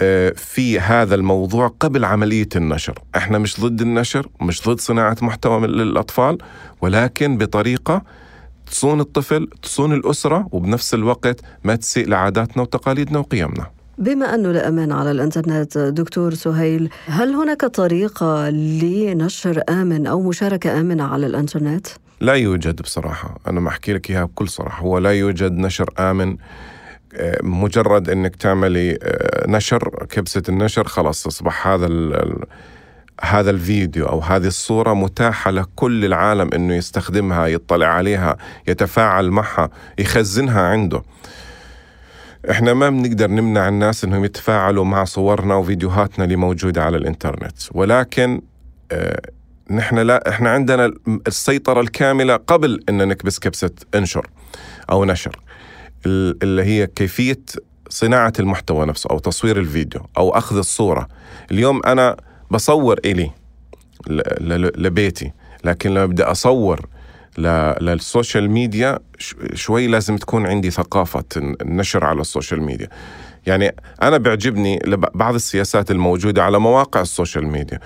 آه، 0.00 0.30
في 0.36 0.80
هذا 0.80 1.14
الموضوع 1.14 1.68
قبل 1.80 2.04
عملية 2.04 2.48
النشر. 2.56 2.98
إحنا 3.16 3.38
مش 3.38 3.60
ضد 3.60 3.80
النشر 3.80 4.28
مش 4.40 4.68
ضد 4.68 4.80
صناعة 4.80 5.16
محتوى 5.22 5.66
للأطفال 5.66 6.38
ولكن 6.80 7.38
بطريقة 7.38 8.02
تصون 8.66 9.00
الطفل 9.00 9.48
تصون 9.62 9.92
الأسرة 9.92 10.48
وبنفس 10.52 10.94
الوقت 10.94 11.40
ما 11.64 11.76
تسيء 11.76 12.08
لعاداتنا 12.08 12.62
وتقاليدنا 12.62 13.18
وقيمنا. 13.18 13.77
بما 13.98 14.34
أنه 14.34 14.52
لا 14.52 14.68
أمان 14.68 14.92
على 14.92 15.10
الإنترنت 15.10 15.78
دكتور 15.78 16.34
سهيل 16.34 16.90
هل 17.06 17.34
هناك 17.34 17.64
طريقة 17.64 18.50
لنشر 18.50 19.62
آمن 19.68 20.06
أو 20.06 20.22
مشاركة 20.22 20.80
آمنة 20.80 21.04
على 21.04 21.26
الإنترنت؟ 21.26 21.86
لا 22.20 22.34
يوجد 22.34 22.82
بصراحة. 22.82 23.38
أنا 23.48 23.60
ما 23.60 23.68
أحكي 23.68 23.92
لك 23.92 24.10
إياها 24.10 24.24
بكل 24.24 24.48
صراحة. 24.48 24.82
هو 24.82 24.98
لا 24.98 25.10
يوجد 25.10 25.52
نشر 25.52 25.90
آمن 25.98 26.36
آه، 27.14 27.38
مجرد 27.42 28.10
إنك 28.10 28.36
تعملي 28.36 28.98
آه، 29.02 29.44
نشر 29.48 30.06
كبسة 30.10 30.42
النشر 30.48 30.84
خلاص 30.88 31.26
أصبح 31.26 31.66
هذا 31.66 31.88
هذا 33.20 33.50
الفيديو 33.50 34.06
أو 34.06 34.20
هذه 34.20 34.46
الصورة 34.46 34.94
متاحة 34.94 35.50
لكل 35.50 36.04
العالم 36.04 36.50
إنه 36.54 36.74
يستخدمها 36.74 37.46
يطلع 37.46 37.86
عليها 37.86 38.36
يتفاعل 38.68 39.30
معها 39.30 39.70
يخزنها 39.98 40.60
عنده. 40.60 41.02
إحنا 42.50 42.74
ما 42.74 42.90
بنقدر 42.90 43.30
نمنع 43.30 43.68
الناس 43.68 44.04
إنهم 44.04 44.24
يتفاعلوا 44.24 44.84
مع 44.84 45.04
صورنا 45.04 45.54
وفيديوهاتنا 45.54 46.24
اللي 46.24 46.36
موجودة 46.36 46.84
على 46.84 46.96
الإنترنت. 46.96 47.56
ولكن 47.72 48.40
آه 48.92 49.20
نحن 49.70 49.98
لا 49.98 50.28
إحنا 50.28 50.50
عندنا 50.50 50.92
السيطرة 51.26 51.80
الكاملة 51.80 52.36
قبل 52.36 52.84
إن 52.88 53.08
نكبس 53.08 53.38
كبسة 53.38 53.70
إنشر 53.94 54.26
أو 54.90 55.04
نشر 55.04 55.40
اللي 56.06 56.62
هي 56.62 56.86
كيفية 56.86 57.40
صناعة 57.88 58.32
المحتوى 58.38 58.86
نفسه 58.86 59.10
أو 59.10 59.18
تصوير 59.18 59.58
الفيديو 59.58 60.00
أو 60.18 60.30
أخذ 60.30 60.56
الصورة. 60.56 61.08
اليوم 61.50 61.80
أنا 61.86 62.16
بصور 62.50 62.98
إلي 63.04 63.30
لبيتي 64.76 65.32
لكن 65.64 65.90
لما 65.90 66.06
بدي 66.06 66.22
أصور 66.22 66.86
لل 67.80 67.98
social 67.98 68.50
media 68.50 68.98
شوي 69.54 69.86
لازم 69.86 70.16
تكون 70.16 70.46
عندي 70.46 70.70
ثقافة 70.70 71.24
النشر 71.36 72.04
على 72.04 72.20
ال 72.20 72.26
social 72.26 72.62
media. 72.62 72.88
يعني 73.46 73.74
أنا 74.02 74.18
بيعجبني 74.18 74.78
بعض 75.14 75.34
السياسات 75.34 75.90
الموجودة 75.90 76.44
على 76.44 76.60
مواقع 76.60 77.00
ال 77.00 77.07
social 77.07 77.46
media 77.46 77.78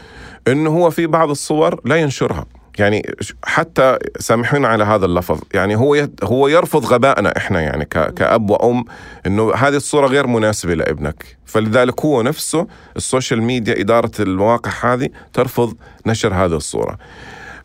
إنه 0.48 0.70
هو 0.70 0.90
في 0.90 1.06
بعض 1.06 1.30
الصور 1.30 1.80
لا 1.84 1.96
ينشرها. 1.96 2.46
يعني 2.78 3.14
حتى 3.44 3.98
سامحونا 4.18 4.68
على 4.68 4.84
هذا 4.84 5.04
اللفظ 5.06 5.40
يعني 5.54 5.76
هو 5.76 6.08
هو 6.22 6.48
يرفض 6.48 6.84
غبائنا 6.86 7.36
إحنا 7.36 7.60
يعني 7.60 7.84
كأب 7.84 8.50
وأم 8.50 8.84
إنه 9.26 9.54
هذه 9.54 9.76
الصورة 9.76 10.06
غير 10.06 10.26
مناسبة 10.26 10.74
لابنك. 10.74 11.36
فلذلك 11.46 12.04
هو 12.04 12.22
نفسه 12.22 12.66
ال 12.96 13.03
social 13.03 13.42
media 13.42 13.80
إدارة 13.80 14.10
المواقع 14.20 14.94
هذه 14.94 15.08
ترفض 15.32 15.74
نشر 16.06 16.34
هذه 16.34 16.56
الصورة. 16.56 16.98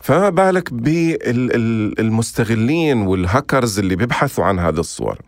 فما 0.00 0.30
بالك 0.30 0.72
بالمستغلين 0.72 3.00
والهاكرز 3.00 3.78
اللي 3.78 3.96
بيبحثوا 3.96 4.44
عن 4.44 4.58
هذه 4.58 4.78
الصور. 4.78 5.18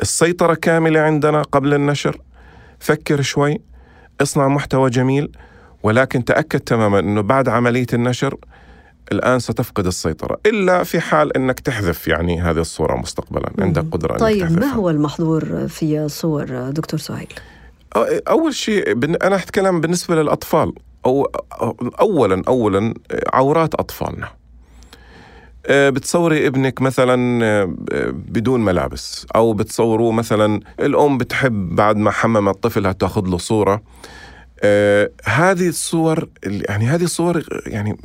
السيطرة 0.00 0.54
كاملة 0.54 1.00
عندنا 1.00 1.42
قبل 1.42 1.74
النشر. 1.74 2.20
فكر 2.78 3.22
شوي. 3.22 3.60
اصنع 4.20 4.48
محتوى 4.48 4.90
جميل. 4.90 5.32
ولكن 5.82 6.24
تأكد 6.24 6.60
تماما 6.60 6.98
أنه 6.98 7.20
بعد 7.20 7.48
عملية 7.48 7.86
النشر 7.92 8.36
الآن 9.12 9.38
ستفقد 9.38 9.86
السيطرة. 9.86 10.40
إلا 10.46 10.84
في 10.84 11.00
حال 11.00 11.36
أنك 11.36 11.60
تحذف 11.60 12.08
يعني 12.08 12.42
هذه 12.42 12.60
الصورة 12.60 12.96
مستقبلا. 12.96 13.50
عندك 13.58 13.84
قدرة 13.92 14.16
طيب 14.16 14.46
أنك 14.46 14.58
ما 14.58 14.66
هو 14.66 14.90
المحظور 14.90 15.68
في 15.68 16.08
صور 16.08 16.70
دكتور 16.70 17.00
سهيل؟ 17.00 17.32
أول 18.28 18.54
شيء 18.54 18.92
أنا 19.22 19.36
أتكلم 19.36 19.80
بالنسبة 19.80 20.14
للأطفال. 20.14 20.72
أو 21.06 21.24
أولا 22.00 22.42
أولا 22.48 22.94
عورات 23.32 23.74
أطفالنا. 23.74 24.28
آه، 25.66 25.90
بتصوري 25.90 26.46
ابنك 26.46 26.82
مثلا 26.82 27.44
بدون 28.12 28.64
ملابس. 28.64 29.26
أو 29.36 29.52
بتصوروه 29.52 30.12
مثلا 30.12 30.60
الأم 30.80 31.18
بتحب 31.18 31.74
بعد 31.74 31.96
ما 31.96 32.10
حمم 32.10 32.52
طفلها 32.52 32.92
تأخذ 32.92 33.26
له 33.26 33.38
صورة. 33.38 33.82
هذه 35.24 35.68
الصور 35.68 36.28
يعني 36.44 36.86
هذه 36.86 37.04
الصور 37.04 37.44
يعني 37.66 37.96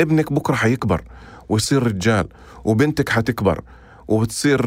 ابنك 0.00 0.32
بكرة 0.32 0.54
حيكبر 0.54 1.02
ويصير 1.48 1.82
رجال 1.86 2.28
وبنتك 2.64 3.08
حتكبر 3.08 3.60
وبتصير 4.08 4.60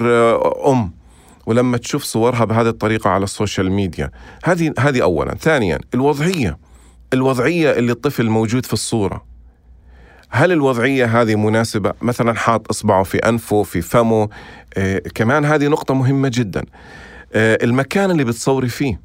أم. 0.67 1.00
ولما 1.45 1.77
تشوف 1.77 2.03
صورها 2.03 2.45
بهذه 2.45 2.69
الطريقة 2.69 3.09
على 3.09 3.23
السوشيال 3.23 3.71
ميديا. 3.71 4.11
هذه 4.43 4.73
هذه 4.79 5.01
اولا. 5.01 5.35
ثانيا 5.35 5.79
الوضعية. 5.93 6.57
الوضعية 7.13 7.71
اللي 7.71 7.91
الطفل 7.91 8.29
موجود 8.29 8.65
في 8.65 8.73
الصورة. 8.73 9.25
هل 10.29 10.51
الوضعية 10.51 11.21
هذه 11.21 11.35
مناسبة؟ 11.35 11.93
مثلا 12.01 12.33
حاط 12.33 12.69
إصبعه 12.69 13.03
في 13.03 13.17
أنفه 13.17 13.63
في 13.63 13.81
فمه. 13.81 14.29
آه 14.77 15.01
كمان 15.15 15.45
هذه 15.45 15.67
نقطة 15.67 15.93
مهمة 15.93 16.31
جدا. 16.33 16.65
آه 17.33 17.59
المكان 17.63 18.11
اللي 18.11 18.23
بتصوري 18.23 18.69
فيه. 18.69 19.01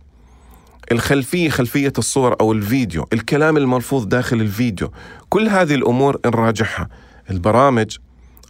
الخلفية 0.93 1.49
خلفية 1.49 1.93
الصور 1.99 2.37
أو 2.40 2.52
الفيديو. 2.52 3.07
الكلام 3.12 3.57
الملفوظ 3.57 4.05
داخل 4.05 4.40
الفيديو. 4.40 4.93
كل 5.28 5.49
هذه 5.49 5.75
الأمور 5.75 6.21
نراجعها. 6.26 6.88
البرامج. 7.31 7.97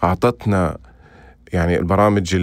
أعطتنا 0.05 0.77
يعني 1.53 1.79
البرامج 1.79 2.37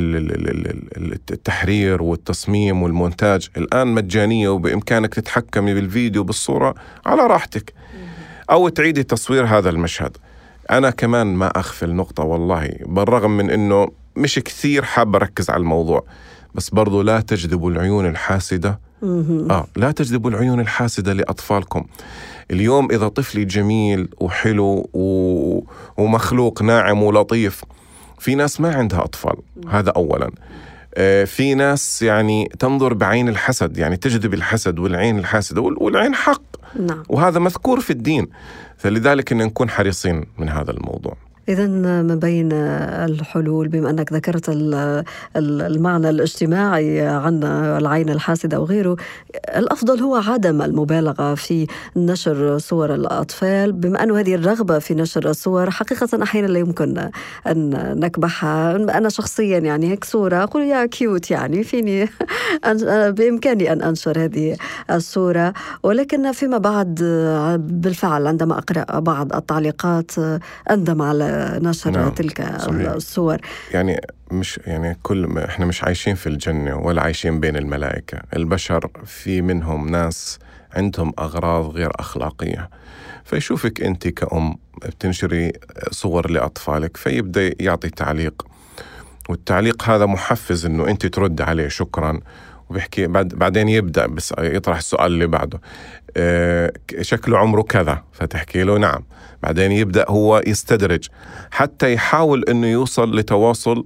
التحرير 1.32 2.04
والتصميم 2.04 2.84
والمونتاج 2.84 3.50
الآن 3.58 3.88
مجانية 3.88 4.50
وبإمكانك 4.50 5.14
تتحكمي 5.14 5.74
بالفيديو 5.74 6.24
بالصورة 6.24 6.76
على 7.06 7.28
راحتك. 7.28 7.74
أو 8.52 8.70
تعيدي 8.70 9.04
تصوير 9.04 9.46
هذا 9.46 9.70
المشهد. 9.70 10.18
أنا 10.72 10.90
كمان 10.90 11.28
ما 11.28 11.48
أخفي 11.48 11.86
النقطة 11.86 12.24
والله 12.24 12.70
بالرغم 12.86 13.38
من 13.38 13.50
أنه 13.50 13.88
مش 14.16 14.40
كثير 14.40 14.84
حاب 14.84 15.16
أركز 15.16 15.50
على 15.50 15.60
الموضوع 15.60 16.06
بس 16.56 16.70
برضو 16.70 17.02
لا 17.02 17.20
تجذبوا 17.20 17.72
العيون 17.72 18.06
الحاسدة. 18.06 18.80
آه 19.50 19.68
لا 19.76 19.92
تجذبوا 19.92 20.30
العيون 20.30 20.60
الحاسدة 20.60 21.14
لأطفالكم. 21.14 21.86
اليوم 22.52 22.92
إذا 22.92 23.08
طفلي 23.08 23.46
جميل 23.46 24.08
وحلو 24.18 24.90
و... 24.94 25.64
ومخلوق 25.98 26.62
ناعم 26.62 27.04
ولطيف 27.04 27.64
في 28.20 28.36
ناس 28.36 28.62
ما 28.62 28.76
عندها 28.76 29.04
أطفال 29.04 29.36
هذا 29.70 29.90
أولا. 29.90 30.32
آه 30.96 31.24
في 31.24 31.56
ناس 31.56 32.02
يعني 32.02 32.50
تنظر 32.60 32.94
بعين 32.94 33.30
الحسد 33.30 33.78
يعني 33.78 33.98
تجذب 33.98 34.34
الحسد 34.34 34.80
والعين 34.80 35.20
الحاسدة 35.20 35.62
والعين 35.62 36.16
حق. 36.16 36.42
نعم. 36.80 37.04
وهذا 37.10 37.40
مذكور 37.40 37.80
في 37.80 37.90
الدين. 37.90 38.28
فلذلك 38.78 39.32
أن 39.32 39.38
نكون 39.38 39.70
حريصين 39.70 40.26
من 40.38 40.50
هذا 40.50 40.72
الموضوع. 40.72 41.18
إذا 41.50 41.68
من 42.02 42.20
بين 42.20 42.52
الحلول 42.52 43.68
بما 43.68 43.90
أنك 43.90 44.14
ذكرت 44.14 44.50
المعنى 45.36 46.10
الاجتماعي 46.10 47.02
عن 47.02 47.44
العين 47.44 48.10
الحاسدة 48.10 48.58
أو 48.58 48.64
غيره 48.64 48.98
الأفضل 49.56 50.00
هو 50.00 50.16
عدم 50.16 50.62
المبالغة 50.62 51.36
في 51.36 51.68
نشر 51.96 52.58
صور 52.58 52.94
الأطفال 52.94 53.72
بما 53.72 54.04
أن 54.04 54.12
هذه 54.12 54.36
الرغبة 54.36 54.80
في 54.80 54.94
نشر 54.94 55.30
الصور 55.30 55.72
حقيقة 55.72 56.24
أحيانا 56.24 56.48
لا 56.48 56.60
يمكن 56.60 57.10
أن 57.48 57.94
نكبحها. 58.00 58.76
أنا 58.76 59.10
شخصيا 59.10 59.60
يعني 59.60 59.92
هيك 59.92 60.04
صورة 60.04 60.44
أقول 60.44 60.64
يا 60.64 60.86
كيوت 60.86 61.32
يعني 61.32 61.64
فيني 61.64 62.10
بإمكاني 63.18 63.74
أن 63.74 63.82
أنشر 63.82 64.24
هذه 64.24 64.58
الصورة. 64.92 65.54
ولكن 65.84 66.32
فيما 66.32 66.58
بعد 66.58 66.96
بالفعل 67.60 68.28
عندما 68.28 68.58
أقرأ 68.58 69.00
بعض 69.00 69.36
التعليقات 69.36 70.12
أندم 70.72 71.02
على 71.02 71.33
نشر 71.62 71.90
نعم. 71.92 72.10
تلك 72.10 72.42
صحيح. 72.58 72.90
الصور 72.92 73.38
يعني 73.74 74.02
مش 74.32 74.60
يعني 74.66 74.98
كل 75.04 75.28
ما 75.28 75.46
إحنا 75.46 75.66
مش 75.66 75.84
عايشين 75.84 76.16
في 76.16 76.28
الجنة 76.28 76.76
ولا 76.78 77.02
عايشين 77.02 77.40
بين 77.40 77.56
الملائكة 77.58 78.20
البشر 78.36 78.90
في 79.06 79.42
منهم 79.42 79.90
ناس 79.90 80.40
عندهم 80.74 81.14
أغراض 81.20 81.76
غير 81.76 81.92
أخلاقية 81.96 82.70
فيشوفك 83.24 83.82
أنت 83.82 84.08
كأم 84.08 84.56
بتنشري 84.86 85.52
صور 85.92 86.32
لأطفالك 86.32 86.98
فيبدأ 86.98 87.52
يعطي 87.60 87.90
تعليق 87.90 88.48
والتعليق 89.30 89.84
هذا 89.90 90.06
محفز 90.06 90.66
إنه 90.66 90.88
أنت 90.88 91.06
ترد 91.06 91.42
عليه 91.42 91.68
شكرا 91.68 92.20
وبيحكي 92.74 93.08
بعد 93.08 93.28
بعدين 93.28 93.70
يبدأ 93.70 94.08
بس 94.08 94.34
يطرح 94.40 94.78
السؤال 94.78 95.12
اللي 95.12 95.28
بعده. 95.28 95.62
أه 96.18 96.72
شكله 97.02 97.38
عمره 97.38 97.62
كذا 97.62 98.04
فتحكي 98.12 98.64
له 98.64 98.78
نعم. 98.78 99.04
بعدين 99.44 99.72
يبدأ 99.72 100.06
هو 100.10 100.42
يستدرج 100.48 101.08
حتى 101.52 101.94
يحاول 101.94 102.44
إنه 102.50 102.68
يوصل 102.68 103.20
لتواصل 103.20 103.86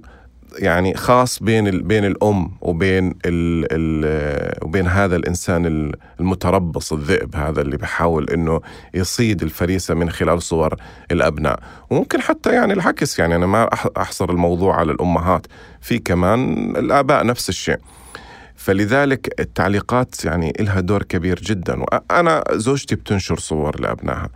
يعني 0.58 0.94
خاص 0.94 1.42
بين 1.42 1.82
بين 1.82 2.04
الأم 2.04 2.50
وبين 2.60 3.14
ال 3.26 3.66
ال 3.72 4.64
وبين 4.64 4.86
هذا 4.86 5.16
الإنسان 5.16 5.92
المتربص 6.20 6.92
الذئب 6.92 7.36
هذا 7.36 7.60
اللي 7.60 7.76
بيحاول 7.76 8.30
إنه 8.30 8.60
يصيد 8.94 9.42
الفريسة 9.42 9.94
من 9.94 10.10
خلال 10.10 10.42
صور 10.42 10.74
الأبناء. 11.10 11.60
وممكن 11.90 12.20
حتى 12.20 12.52
يعني 12.52 12.72
العكس 12.72 13.18
يعني 13.18 13.36
أنا 13.36 13.46
ما 13.46 13.68
أحصر 13.96 14.30
الموضوع 14.30 14.76
على 14.76 14.92
الأمهات 14.92 15.46
في 15.80 15.98
كمان 15.98 16.70
الآباء 16.76 17.26
نفس 17.26 17.48
الشيء. 17.48 17.78
فلذلك 18.58 19.40
التعليقات 19.40 20.24
يعني 20.24 20.52
لها 20.60 20.80
دور 20.80 21.02
كبير 21.02 21.40
جدا 21.40 21.82
وأنا 21.82 22.44
زوجتي 22.52 22.94
بتنشر 22.94 23.38
صور 23.38 23.80
لأبنائها 23.80 24.28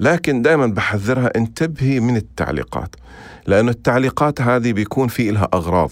لكن 0.00 0.42
دائما 0.42 0.66
بحذرها 0.66 1.30
انتبهي 1.36 2.00
من 2.00 2.16
التعليقات 2.16 2.96
لأن 3.46 3.68
التعليقات 3.68 4.40
هذه 4.40 4.72
بيكون 4.72 5.08
في 5.08 5.30
لها 5.30 5.48
أغراض 5.54 5.90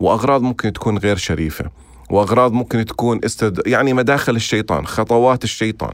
وأغراض 0.00 0.42
ممكن 0.42 0.72
تكون 0.72 0.98
غير 0.98 1.16
شريفة 1.16 1.64
وأغراض 2.10 2.52
ممكن 2.52 2.84
تكون 2.84 3.20
استد... 3.24 3.60
يعني 3.66 3.92
مداخل 3.92 4.36
الشيطان 4.36 4.86
خطوات 4.86 5.44
الشيطان. 5.44 5.92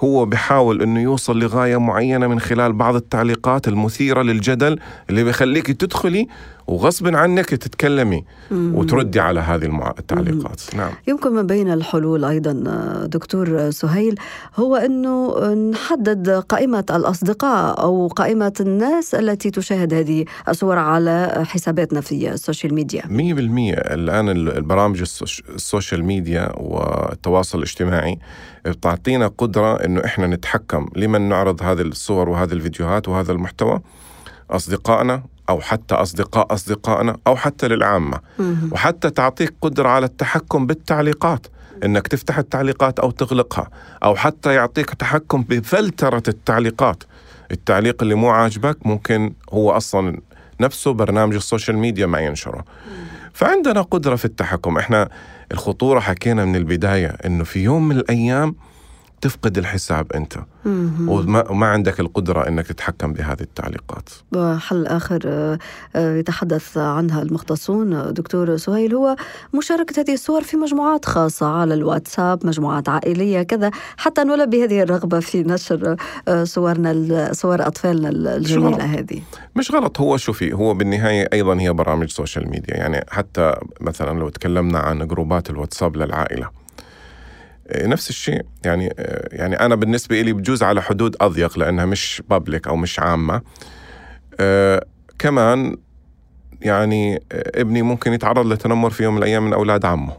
هو 0.00 0.26
بحاول 0.26 0.82
إنه 0.82 1.00
يوصل 1.00 1.38
لغاية 1.38 1.76
معينة 1.76 2.26
من 2.26 2.40
خلال 2.40 2.72
بعض 2.72 2.94
التعليقات 2.94 3.68
المثيرة 3.68 4.22
للجدل 4.22 4.78
اللي 5.10 5.24
بيخليك 5.24 5.66
تدخلي 5.66 6.28
وغصب 6.66 7.16
عنك 7.16 7.48
تتكلمي 7.50 8.24
وتردي 8.50 9.20
على 9.20 9.40
هذه 9.40 9.92
التعليقات. 9.98 10.60
نعم. 10.74 10.90
يمكن 11.08 11.32
من 11.32 11.46
بين 11.46 11.72
الحلول 11.72 12.24
أيضا 12.24 12.52
دكتور 13.06 13.70
سهيل 13.70 14.14
هو 14.56 14.76
إنه 14.76 15.38
نحدد 15.54 16.30
قائمة 16.30 16.84
الأصدقاء 16.90 17.82
أو 17.82 18.08
قائمة 18.08 18.52
الناس 18.60 19.14
التي 19.14 19.50
تشاهد 19.50 19.94
هذه 19.94 20.24
الصور 20.48 20.78
على 20.78 21.44
حساباتنا 21.46 22.00
في 22.00 22.32
ال 22.32 22.38
social 22.38 22.74
media. 22.74 23.02
100% 23.02 23.08
الآن 23.92 24.28
البرامج 24.28 25.00
ال 25.48 25.56
social 25.56 26.04
media 26.04 26.52
والتواصل 26.56 27.58
الاجتماعي 27.58 28.18
بتعطينا 28.64 29.26
قدرة 29.38 29.84
إنه 29.84 30.04
إحنا 30.04 30.26
نتحكم. 30.26 30.88
لمن 30.96 31.28
نعرض 31.28 31.62
هذه 31.62 31.80
الصور 31.80 32.28
وهذه 32.28 32.52
الفيديوهات 32.52 33.08
وهذا 33.08 33.32
المحتوى؟ 33.32 33.80
أصدقائنا 34.50 35.22
أو 35.48 35.60
حتى 35.60 35.94
أصدقاء 35.94 36.54
أصدقائنا 36.54 37.16
أو 37.26 37.36
حتى 37.36 37.68
للعامة. 37.68 38.20
وحتى 38.72 39.10
تعطيك 39.10 39.54
قدرة 39.62 39.88
على 39.88 40.06
التحكم 40.06 40.66
بالتعليقات 40.66 41.46
إنك 41.84 42.08
تفتح 42.08 42.38
التعليقات 42.38 42.98
أو 42.98 43.10
تغلقها 43.10 43.70
أو 44.04 44.16
حتى 44.16 44.54
يعطيك 44.54 44.90
تحكم 44.94 45.42
بفلترة 45.42 46.22
التعليقات. 46.28 47.02
التعليق 47.50 48.02
اللي 48.02 48.14
مو 48.14 48.30
عاجبك 48.30 48.86
ممكن 48.86 49.32
هو 49.52 49.70
أصلا 49.70 50.20
نفسه 50.60 50.92
برنامج 50.92 51.34
السوشيال 51.34 51.78
ميديا 51.78 52.06
ما 52.06 52.20
ينشره. 52.20 52.64
فعندنا 53.32 53.82
قدرة 53.82 54.16
في 54.16 54.24
التحكم. 54.24 54.78
إحنا 54.78 55.08
الخطورة 55.52 56.00
حكينا 56.00 56.44
من 56.44 56.56
البداية 56.56 57.16
إنه 57.26 57.44
في 57.44 57.62
يوم 57.62 57.88
من 57.88 57.96
الأيام 57.96 58.54
تفقد 59.22 59.58
الحساب 59.58 60.12
أنت. 60.12 60.34
وما, 61.06 61.50
وما 61.50 61.66
عندك 61.66 62.00
القدرة 62.00 62.48
إنك 62.48 62.66
تتحكم 62.66 63.12
بهذه 63.12 63.40
التعليقات. 63.40 64.08
وحل 64.32 64.86
آخر 64.86 65.20
آه، 65.26 65.58
آه، 65.96 66.16
يتحدث 66.16 66.78
عنها 66.78 67.22
المختصون 67.22 67.92
آه، 67.92 68.10
دكتور 68.10 68.56
سهيل 68.56 68.94
هو 68.94 69.16
مشاركة 69.54 70.00
هذه 70.00 70.12
الصور 70.12 70.42
في 70.42 70.56
مجموعات 70.56 71.04
خاصة 71.04 71.46
على 71.46 71.74
الواتساب 71.74 72.46
مجموعات 72.46 72.88
عائلية 72.88 73.42
كذا 73.42 73.70
حتى 73.96 74.24
نلبي 74.24 74.64
هذه 74.64 74.82
الرغبة 74.82 75.20
في 75.20 75.42
نشر 75.42 75.96
صورنا 76.42 77.32
صور 77.32 77.66
أطفالنا 77.66 78.08
الجميلة 78.08 78.84
هذه. 78.84 79.22
مش 79.56 79.70
غلط. 79.70 80.00
هو 80.00 80.16
شوفي 80.16 80.52
هو 80.52 80.74
بالنهاية 80.74 81.28
أيضا 81.32 81.60
هي 81.60 81.72
برامج 81.72 82.10
social 82.10 82.50
media 82.50 82.76
يعني 82.76 83.04
حتى 83.10 83.54
مثلا 83.80 84.18
لو 84.18 84.28
تكلمنا 84.28 84.78
عن 84.78 85.06
جروبات 85.06 85.50
الواتساب 85.50 85.96
للعائلة 85.96 86.61
نفس 87.76 88.10
الشيء. 88.10 88.42
يعني 88.64 88.94
يعني 89.32 89.60
أنا 89.60 89.74
بالنسبة 89.74 90.20
لي 90.20 90.32
بجوز 90.32 90.62
على 90.62 90.82
حدود 90.82 91.16
أضيق 91.20 91.58
لأنها 91.58 91.84
مش 91.84 92.22
بابليك 92.30 92.68
أو 92.68 92.76
مش 92.76 93.00
عامة. 93.00 93.42
آه، 94.40 94.86
كمان 95.18 95.76
يعني 96.64 97.22
ابني 97.32 97.82
ممكن 97.82 98.12
يتعرض 98.12 98.46
لتنمر 98.46 98.90
في 98.90 99.02
يوم 99.02 99.14
من 99.14 99.18
الأيام 99.18 99.46
من 99.46 99.52
أولاد 99.52 99.84
عمه. 99.84 100.12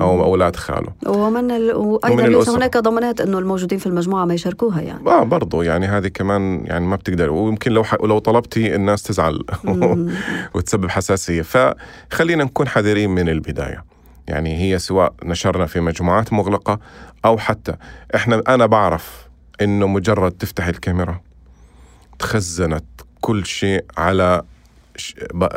أو 0.00 0.24
أولاد 0.24 0.56
خاله. 0.56 0.92
ومن 1.06 1.50
ال... 1.50 1.72
وأيضا 1.74 2.22
ومن 2.22 2.32
ليس. 2.32 2.48
هناك 2.48 2.76
ضمانات 2.76 3.20
أنه 3.20 3.38
الموجودين 3.38 3.78
في 3.78 3.86
المجموعة 3.86 4.24
ما 4.24 4.34
يشاركوها 4.34 4.80
يعني. 4.80 5.06
آه 5.06 5.22
برضو 5.24 5.62
يعني 5.62 5.86
هذه 5.86 6.08
كمان 6.08 6.62
يعني 6.66 6.86
ما 6.86 6.96
بتقدر. 6.96 7.30
ويمكن 7.30 7.72
لو 7.72 7.84
ح... 7.84 7.94
لو 7.94 8.18
طلبتي 8.18 8.74
الناس 8.74 9.02
تزعل. 9.02 9.44
وتسبب 10.54 10.88
حساسية. 10.88 11.42
فخلينا 11.42 12.44
نكون 12.44 12.68
حذرين 12.68 13.10
من 13.10 13.28
البداية. 13.28 13.87
يعني 14.28 14.56
هي 14.56 14.78
سواء 14.78 15.14
نشرنا 15.24 15.66
في 15.66 15.80
مجموعات 15.80 16.32
مغلقة 16.32 16.78
أو 17.24 17.38
حتى 17.38 17.74
إحنا 18.14 18.42
أنا 18.48 18.66
بعرف 18.66 19.28
إنه 19.60 19.86
مجرد 19.86 20.32
تفتح 20.32 20.66
الكاميرا 20.66 21.20
تخزنت 22.18 22.84
كل 23.20 23.46
شيء 23.46 23.84
على 23.98 24.42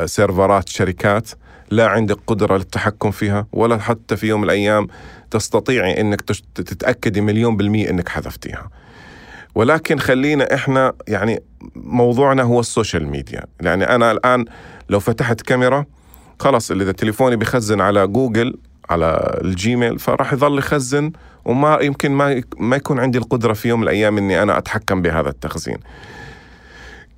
سيرفرات 0.06 0.70
شركات 0.70 1.30
لا 1.72 1.88
عندك 1.88 2.18
قدرة 2.28 2.58
للتحكم 2.58 3.12
فيها 3.12 3.48
ولا 3.52 3.78
حتى 3.78 4.16
في 4.18 4.28
يوم 4.28 4.40
من 4.42 4.46
الأيام 4.46 4.88
تستطيعي 5.32 6.02
إنك 6.02 6.22
تش- 6.22 6.44
تتأكدي 6.56 7.22
مليون 7.22 7.58
بالمية 7.58 7.90
إنك 7.90 8.10
حذفتيها. 8.10 8.70
ولكن 9.56 10.00
خلينا 10.00 10.54
إحنا 10.56 10.94
يعني 11.08 11.44
موضوعنا 11.76 12.44
هو 12.44 12.60
ال 12.60 12.66
social 12.66 13.08
media. 13.08 13.44
يعني 13.62 13.84
أنا 13.84 14.12
الآن 14.12 14.46
لو 14.90 15.00
فتحت 15.00 15.42
كاميرا 15.42 15.86
خلاص 16.42 16.72
إذا 16.72 16.92
تليفوني 16.92 17.36
بخزن 17.36 17.82
على 17.82 18.08
جوجل 18.08 18.58
على 18.90 19.40
الجيميل 19.44 20.00
فراح 20.00 20.34
يظل 20.34 20.58
يخزن 20.58 21.12
وما 21.46 21.78
يمكن 21.82 22.12
ما 22.12 22.44
ما 22.58 22.76
يكون 22.76 23.00
عندي 23.00 23.18
القدرة 23.18 23.54
في 23.54 23.70
يوم 23.70 23.80
من 23.80 23.84
الأيام 23.84 24.18
إني 24.18 24.42
أنا 24.42 24.58
أتحكم 24.58 25.02
بهذا 25.02 25.30
التخزين. 25.30 25.78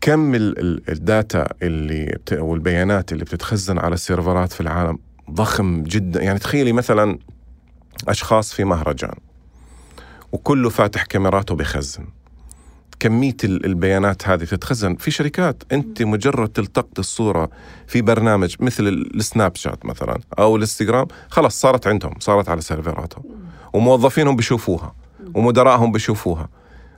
كم 0.01 0.35
ال- 0.35 0.59
ال- 0.59 0.89
ال 0.89 1.01
data 1.01 1.47
اللي. 1.61 2.17
والبيانات 2.31 3.11
اللي 3.11 3.23
بتتخزن 3.23 3.79
على 3.79 3.93
السيرفرات 3.93 4.51
في 4.51 4.61
العالم؟ 4.61 4.99
ضخم 5.31 5.83
جدا. 5.83 6.21
يعني 6.23 6.39
تخيلي 6.39 6.73
مثلا 6.73 7.19
أشخاص 8.07 8.53
في 8.53 8.63
مهرجان 8.63 9.15
وكله 10.31 10.69
فاتح 10.69 11.03
كاميراته 11.05 11.55
بخزن. 11.55 12.05
كمية 12.99 13.37
ال- 13.43 13.65
البيانات 13.65 14.27
هذه 14.27 14.41
بتتخزن 14.41 14.95
في 14.95 15.11
شركات. 15.11 15.63
أنت 15.71 16.01
مجرد 16.01 16.49
تلتقط 16.49 16.99
الصورة 16.99 17.49
في 17.87 18.01
برنامج 18.01 18.55
مثل 18.59 18.87
ال- 18.87 19.15
السناب 19.15 19.55
شات 19.55 19.85
مثلا 19.85 20.19
أو 20.39 20.55
الإنستغرام 20.55 21.07
خلاص 21.29 21.59
صارت 21.59 21.87
عندهم 21.87 22.13
صارت 22.19 22.49
على 22.49 22.61
سيرفراتهم. 22.61 23.23
وموظفينهم 23.73 24.35
بيشوفوها 24.35 24.95
ومدراءهم 25.33 25.91
بيشوفوها. 25.91 26.49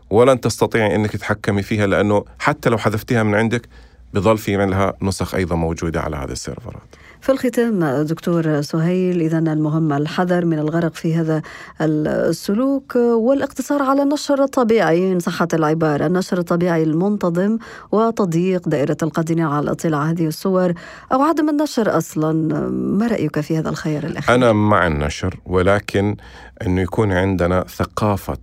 ولن 0.10 0.42
تستطيعي 0.42 0.96
إنك 0.96 1.12
تتحكمي 1.12 1.62
فيها 1.62 1.88
لأنه 1.88 2.26
حتى 2.40 2.70
لو 2.70 2.78
حذفتيها 2.78 3.24
من 3.24 3.36
عندك 3.36 3.68
بظل 4.14 4.38
في 4.38 4.56
لها 4.66 4.94
نسخ 5.02 5.36
أيضا 5.36 5.56
موجودة 5.56 6.02
على 6.02 6.16
هذه 6.16 6.32
السيرفرات. 6.32 6.96
في 7.26 7.32
الختام 7.32 7.86
دكتور 8.04 8.62
سهيل 8.62 9.22
إذا 9.22 9.38
المهم 9.38 9.94
الحذر 9.94 10.46
من 10.46 10.60
الغرق 10.60 10.94
في 10.94 11.16
هذا 11.16 11.42
السلوك 11.82 12.96
والاقتصار 12.96 13.84
على 13.84 14.04
النشر 14.04 14.44
الطبيعي 14.44 15.12
إن 15.12 15.20
صحت 15.20 15.54
العبارة 15.54 16.06
النشر 16.06 16.38
الطبيعي 16.38 16.84
المنتظم 16.84 17.58
وتضييق 17.92 18.70
دائرة 18.70 18.98
القادرين 19.04 19.46
على 19.46 19.64
الاطلاع 19.64 20.04
هذه 20.04 20.28
الصور 20.28 20.74
أو 21.14 21.22
عدم 21.22 21.50
النشر 21.50 21.98
أصلا. 21.98 22.34
ما 22.70 23.08
رأيك 23.08 23.40
في 23.40 23.58
هذا 23.58 23.70
الخيار 23.70 24.04
الأخير؟ 24.04 24.36
أنا 24.36 24.54
مع 24.54 24.88
النشر 24.88 25.40
ولكن 25.46 26.16
أنه 26.62 26.82
يكون 26.82 27.12
عندنا 27.12 27.64
ثقافة 27.64 28.38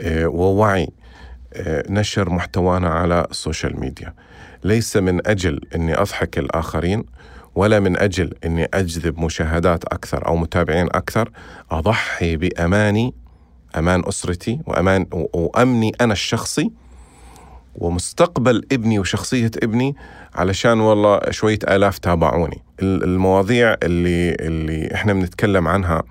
آه، 0.00 0.26
ووعي 0.26 0.88
آه، 1.54 1.84
نشر 1.88 2.30
محتوانا 2.30 2.88
على 2.88 3.26
ال 3.30 3.37
social 3.37 3.80
media 3.80 4.14
ليس 4.64 4.96
من 4.96 5.26
أجل 5.26 5.60
أني 5.74 6.00
أضحك 6.00 6.38
الآخرين 6.38 7.04
ولا 7.56 7.80
من 7.80 7.98
أجل 7.98 8.32
أني 8.44 8.68
أجذب 8.74 9.18
مشاهدات 9.20 9.84
أكثر 9.84 10.26
أو 10.26 10.36
متابعين 10.36 10.86
أكثر 10.86 11.30
أضحي 11.70 12.36
بأماني 12.36 13.14
أمان 13.78 14.02
أسرتي 14.08 14.60
وأمان 14.66 15.06
و- 15.12 15.26
وأمني 15.40 15.92
أنا 16.00 16.12
الشخصي 16.12 16.70
ومستقبل 17.74 18.66
ابني 18.72 18.98
وشخصية 18.98 19.50
ابني 19.62 19.96
علشان 20.34 20.80
والله 20.80 21.20
شوية 21.30 21.58
آلاف 21.68 21.98
تابعوني 21.98 22.62
ال- 22.82 23.04
المواضيع 23.04 23.76
اللي 23.82 24.34
اللي 24.34 24.94
إحنا 24.94 25.12
بنتكلم 25.12 25.68
عنها 25.68 26.02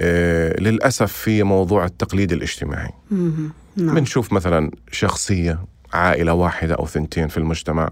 آه، 0.00 0.60
للأسف 0.60 1.12
في 1.12 1.42
موضوع 1.42 1.84
التقليد 1.84 2.32
الاجتماعي. 2.32 2.90
نعم. 3.10 3.94
بنشوف 3.94 4.32
مثلا 4.32 4.70
شخصية 4.92 5.58
عائلة 5.92 6.32
واحدة 6.34 6.74
أو 6.74 6.86
ثنتين 6.86 7.28
في 7.28 7.38
المجتمع 7.38 7.88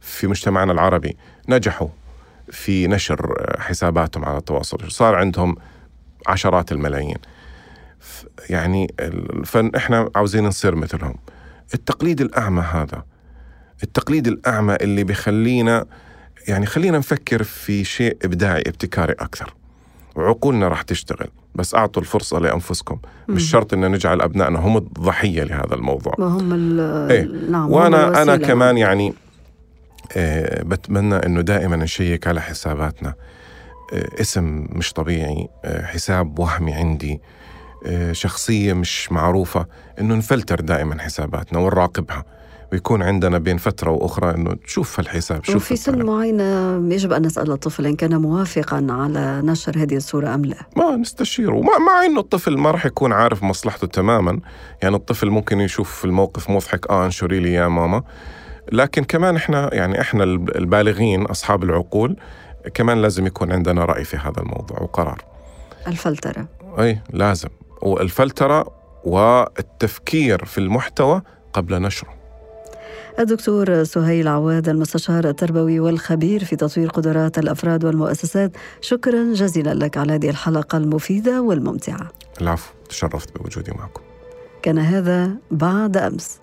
في 0.00 0.26
مجتمعنا 0.26 0.72
العربي 0.72 1.16
نجحوا 1.48 1.88
في 2.50 2.86
نشر 2.86 3.34
حساباتهم 3.58 4.24
على 4.24 4.38
التواصل. 4.38 4.90
صار 4.90 5.14
عندهم 5.14 5.56
عشرات 6.26 6.72
الملايين. 6.72 7.16
يعني 8.50 8.94
ال- 9.00 9.44
فإحنا 9.46 10.10
عاوزين 10.16 10.44
نصير 10.44 10.74
مثلهم. 10.74 11.14
التقليد 11.74 12.20
الأعمى 12.20 12.62
هذا 12.62 13.02
التقليد 13.82 14.26
الأعمى 14.26 14.74
اللي 14.74 15.04
بيخلينا 15.04 15.84
يعني 16.48 16.66
خلينا 16.66 16.98
نفكر 16.98 17.42
في 17.42 17.84
شيء 17.84 18.16
إبداعي 18.24 18.60
ابتكاري 18.66 19.12
أكثر. 19.12 19.54
وعقولنا 20.16 20.68
راح 20.68 20.82
تشتغل 20.82 21.28
بس 21.54 21.74
أعطوا 21.74 22.02
الفرصة 22.02 22.38
لأنفسكم. 22.38 22.98
مش 23.28 23.50
شرط 23.50 23.72
أن 23.74 23.90
نجعل 23.90 24.22
أبنائنا 24.22 24.58
هم 24.58 24.76
الضحية 24.76 25.42
لهذا 25.44 25.74
الموضوع. 25.74 26.14
وهم 26.18 26.52
ال 26.52 26.80
إيه. 27.10 27.22
نعم 27.50 27.62
هم 27.62 27.72
وأنا 27.72 28.22
أنا. 28.22 28.36
كمان 28.36 28.78
يعني 28.78 29.14
بتمنى 30.62 31.14
إنه 31.14 31.40
دائما 31.40 31.76
نشيك 31.76 32.26
على 32.26 32.40
حساباتنا. 32.40 33.14
آه 33.92 34.20
اسم 34.20 34.66
مش 34.70 34.92
طبيعي. 34.92 35.48
آه 35.64 35.86
حساب 35.86 36.38
وهمي 36.38 36.72
عندي. 36.72 37.20
آه 37.86 38.12
شخصية 38.12 38.72
مش 38.72 39.12
معروفة. 39.12 39.66
إنه 40.00 40.14
نفلتر 40.14 40.60
دائما 40.60 41.02
حساباتنا 41.02 41.58
ونراقبها. 41.58 42.24
ويكون 42.72 43.02
عندنا 43.02 43.38
بين 43.38 43.56
فترة 43.56 43.90
وأخرى 43.90 44.34
إنه 44.34 44.54
تشوف 44.54 45.00
الحساب 45.00 45.44
شوف 45.44 45.56
وفي 45.56 45.76
سن. 45.76 46.02
معينة 46.02 46.76
يجب 46.94 47.12
أن 47.12 47.26
نسأل 47.26 47.52
الطفل 47.52 47.86
إن 47.86 47.96
كان 47.96 48.16
موافقا 48.16 48.86
على 48.90 49.42
نشر 49.44 49.78
هذه 49.78 49.96
الصورة 49.96 50.34
أم 50.34 50.44
لا. 50.44 50.56
ما 50.76 50.96
نستشيره. 50.96 51.60
مع, 51.60 51.78
مع 51.78 52.04
إنه 52.06 52.20
الطفل 52.20 52.58
ما 52.58 52.70
راح 52.70 52.86
يكون 52.86 53.12
عارف 53.12 53.42
مصلحته 53.42 53.86
تماما. 53.86 54.40
يعني 54.82 54.96
الطفل 54.96 55.30
ممكن 55.30 55.60
يشوف 55.60 56.04
الموقف 56.04 56.50
مضحك. 56.50 56.90
آه 56.90 57.04
أنشري 57.06 57.40
لي 57.40 57.52
يا 57.52 57.68
ماما. 57.68 58.02
لكن 58.72 59.04
كمان 59.04 59.36
إحنا 59.36 59.74
يعني 59.74 60.00
إحنا 60.00 60.24
البالغين 60.24 61.22
أصحاب 61.22 61.64
العقول 61.64 62.16
كمان 62.74 63.02
لازم 63.02 63.26
يكون 63.26 63.52
عندنا 63.52 63.84
رأي 63.84 64.04
في 64.04 64.16
هذا 64.16 64.40
الموضوع 64.40 64.82
وقرار. 64.82 65.24
الفلترة. 65.86 66.48
إي 66.78 67.00
لازم. 67.12 67.48
والفلترة 67.82 68.72
والتفكير 69.04 70.44
في 70.44 70.58
المحتوى 70.58 71.22
قبل 71.52 71.82
نشره. 71.82 72.16
الدكتور 73.18 73.84
سهيل 73.84 74.28
عواد 74.28 74.68
المستشار 74.68 75.28
التربوي 75.28 75.80
والخبير 75.80 76.44
في 76.44 76.56
تطوير 76.56 76.88
قدرات 76.88 77.38
الأفراد 77.38 77.84
والمؤسسات 77.84 78.52
شكرا 78.80 79.32
جزيلا 79.32 79.74
لك 79.74 79.96
على 79.96 80.12
هذه 80.14 80.30
الحلقة 80.30 80.78
المفيدة 80.78 81.42
والممتعة. 81.42 82.08
العفو 82.40 82.72
تشرفت 82.88 83.38
بوجودي 83.38 83.72
معكم. 83.72 84.02
كان 84.62 84.78
هذا 84.78 85.30
بعد 85.50 85.96
أمس. 85.96 86.40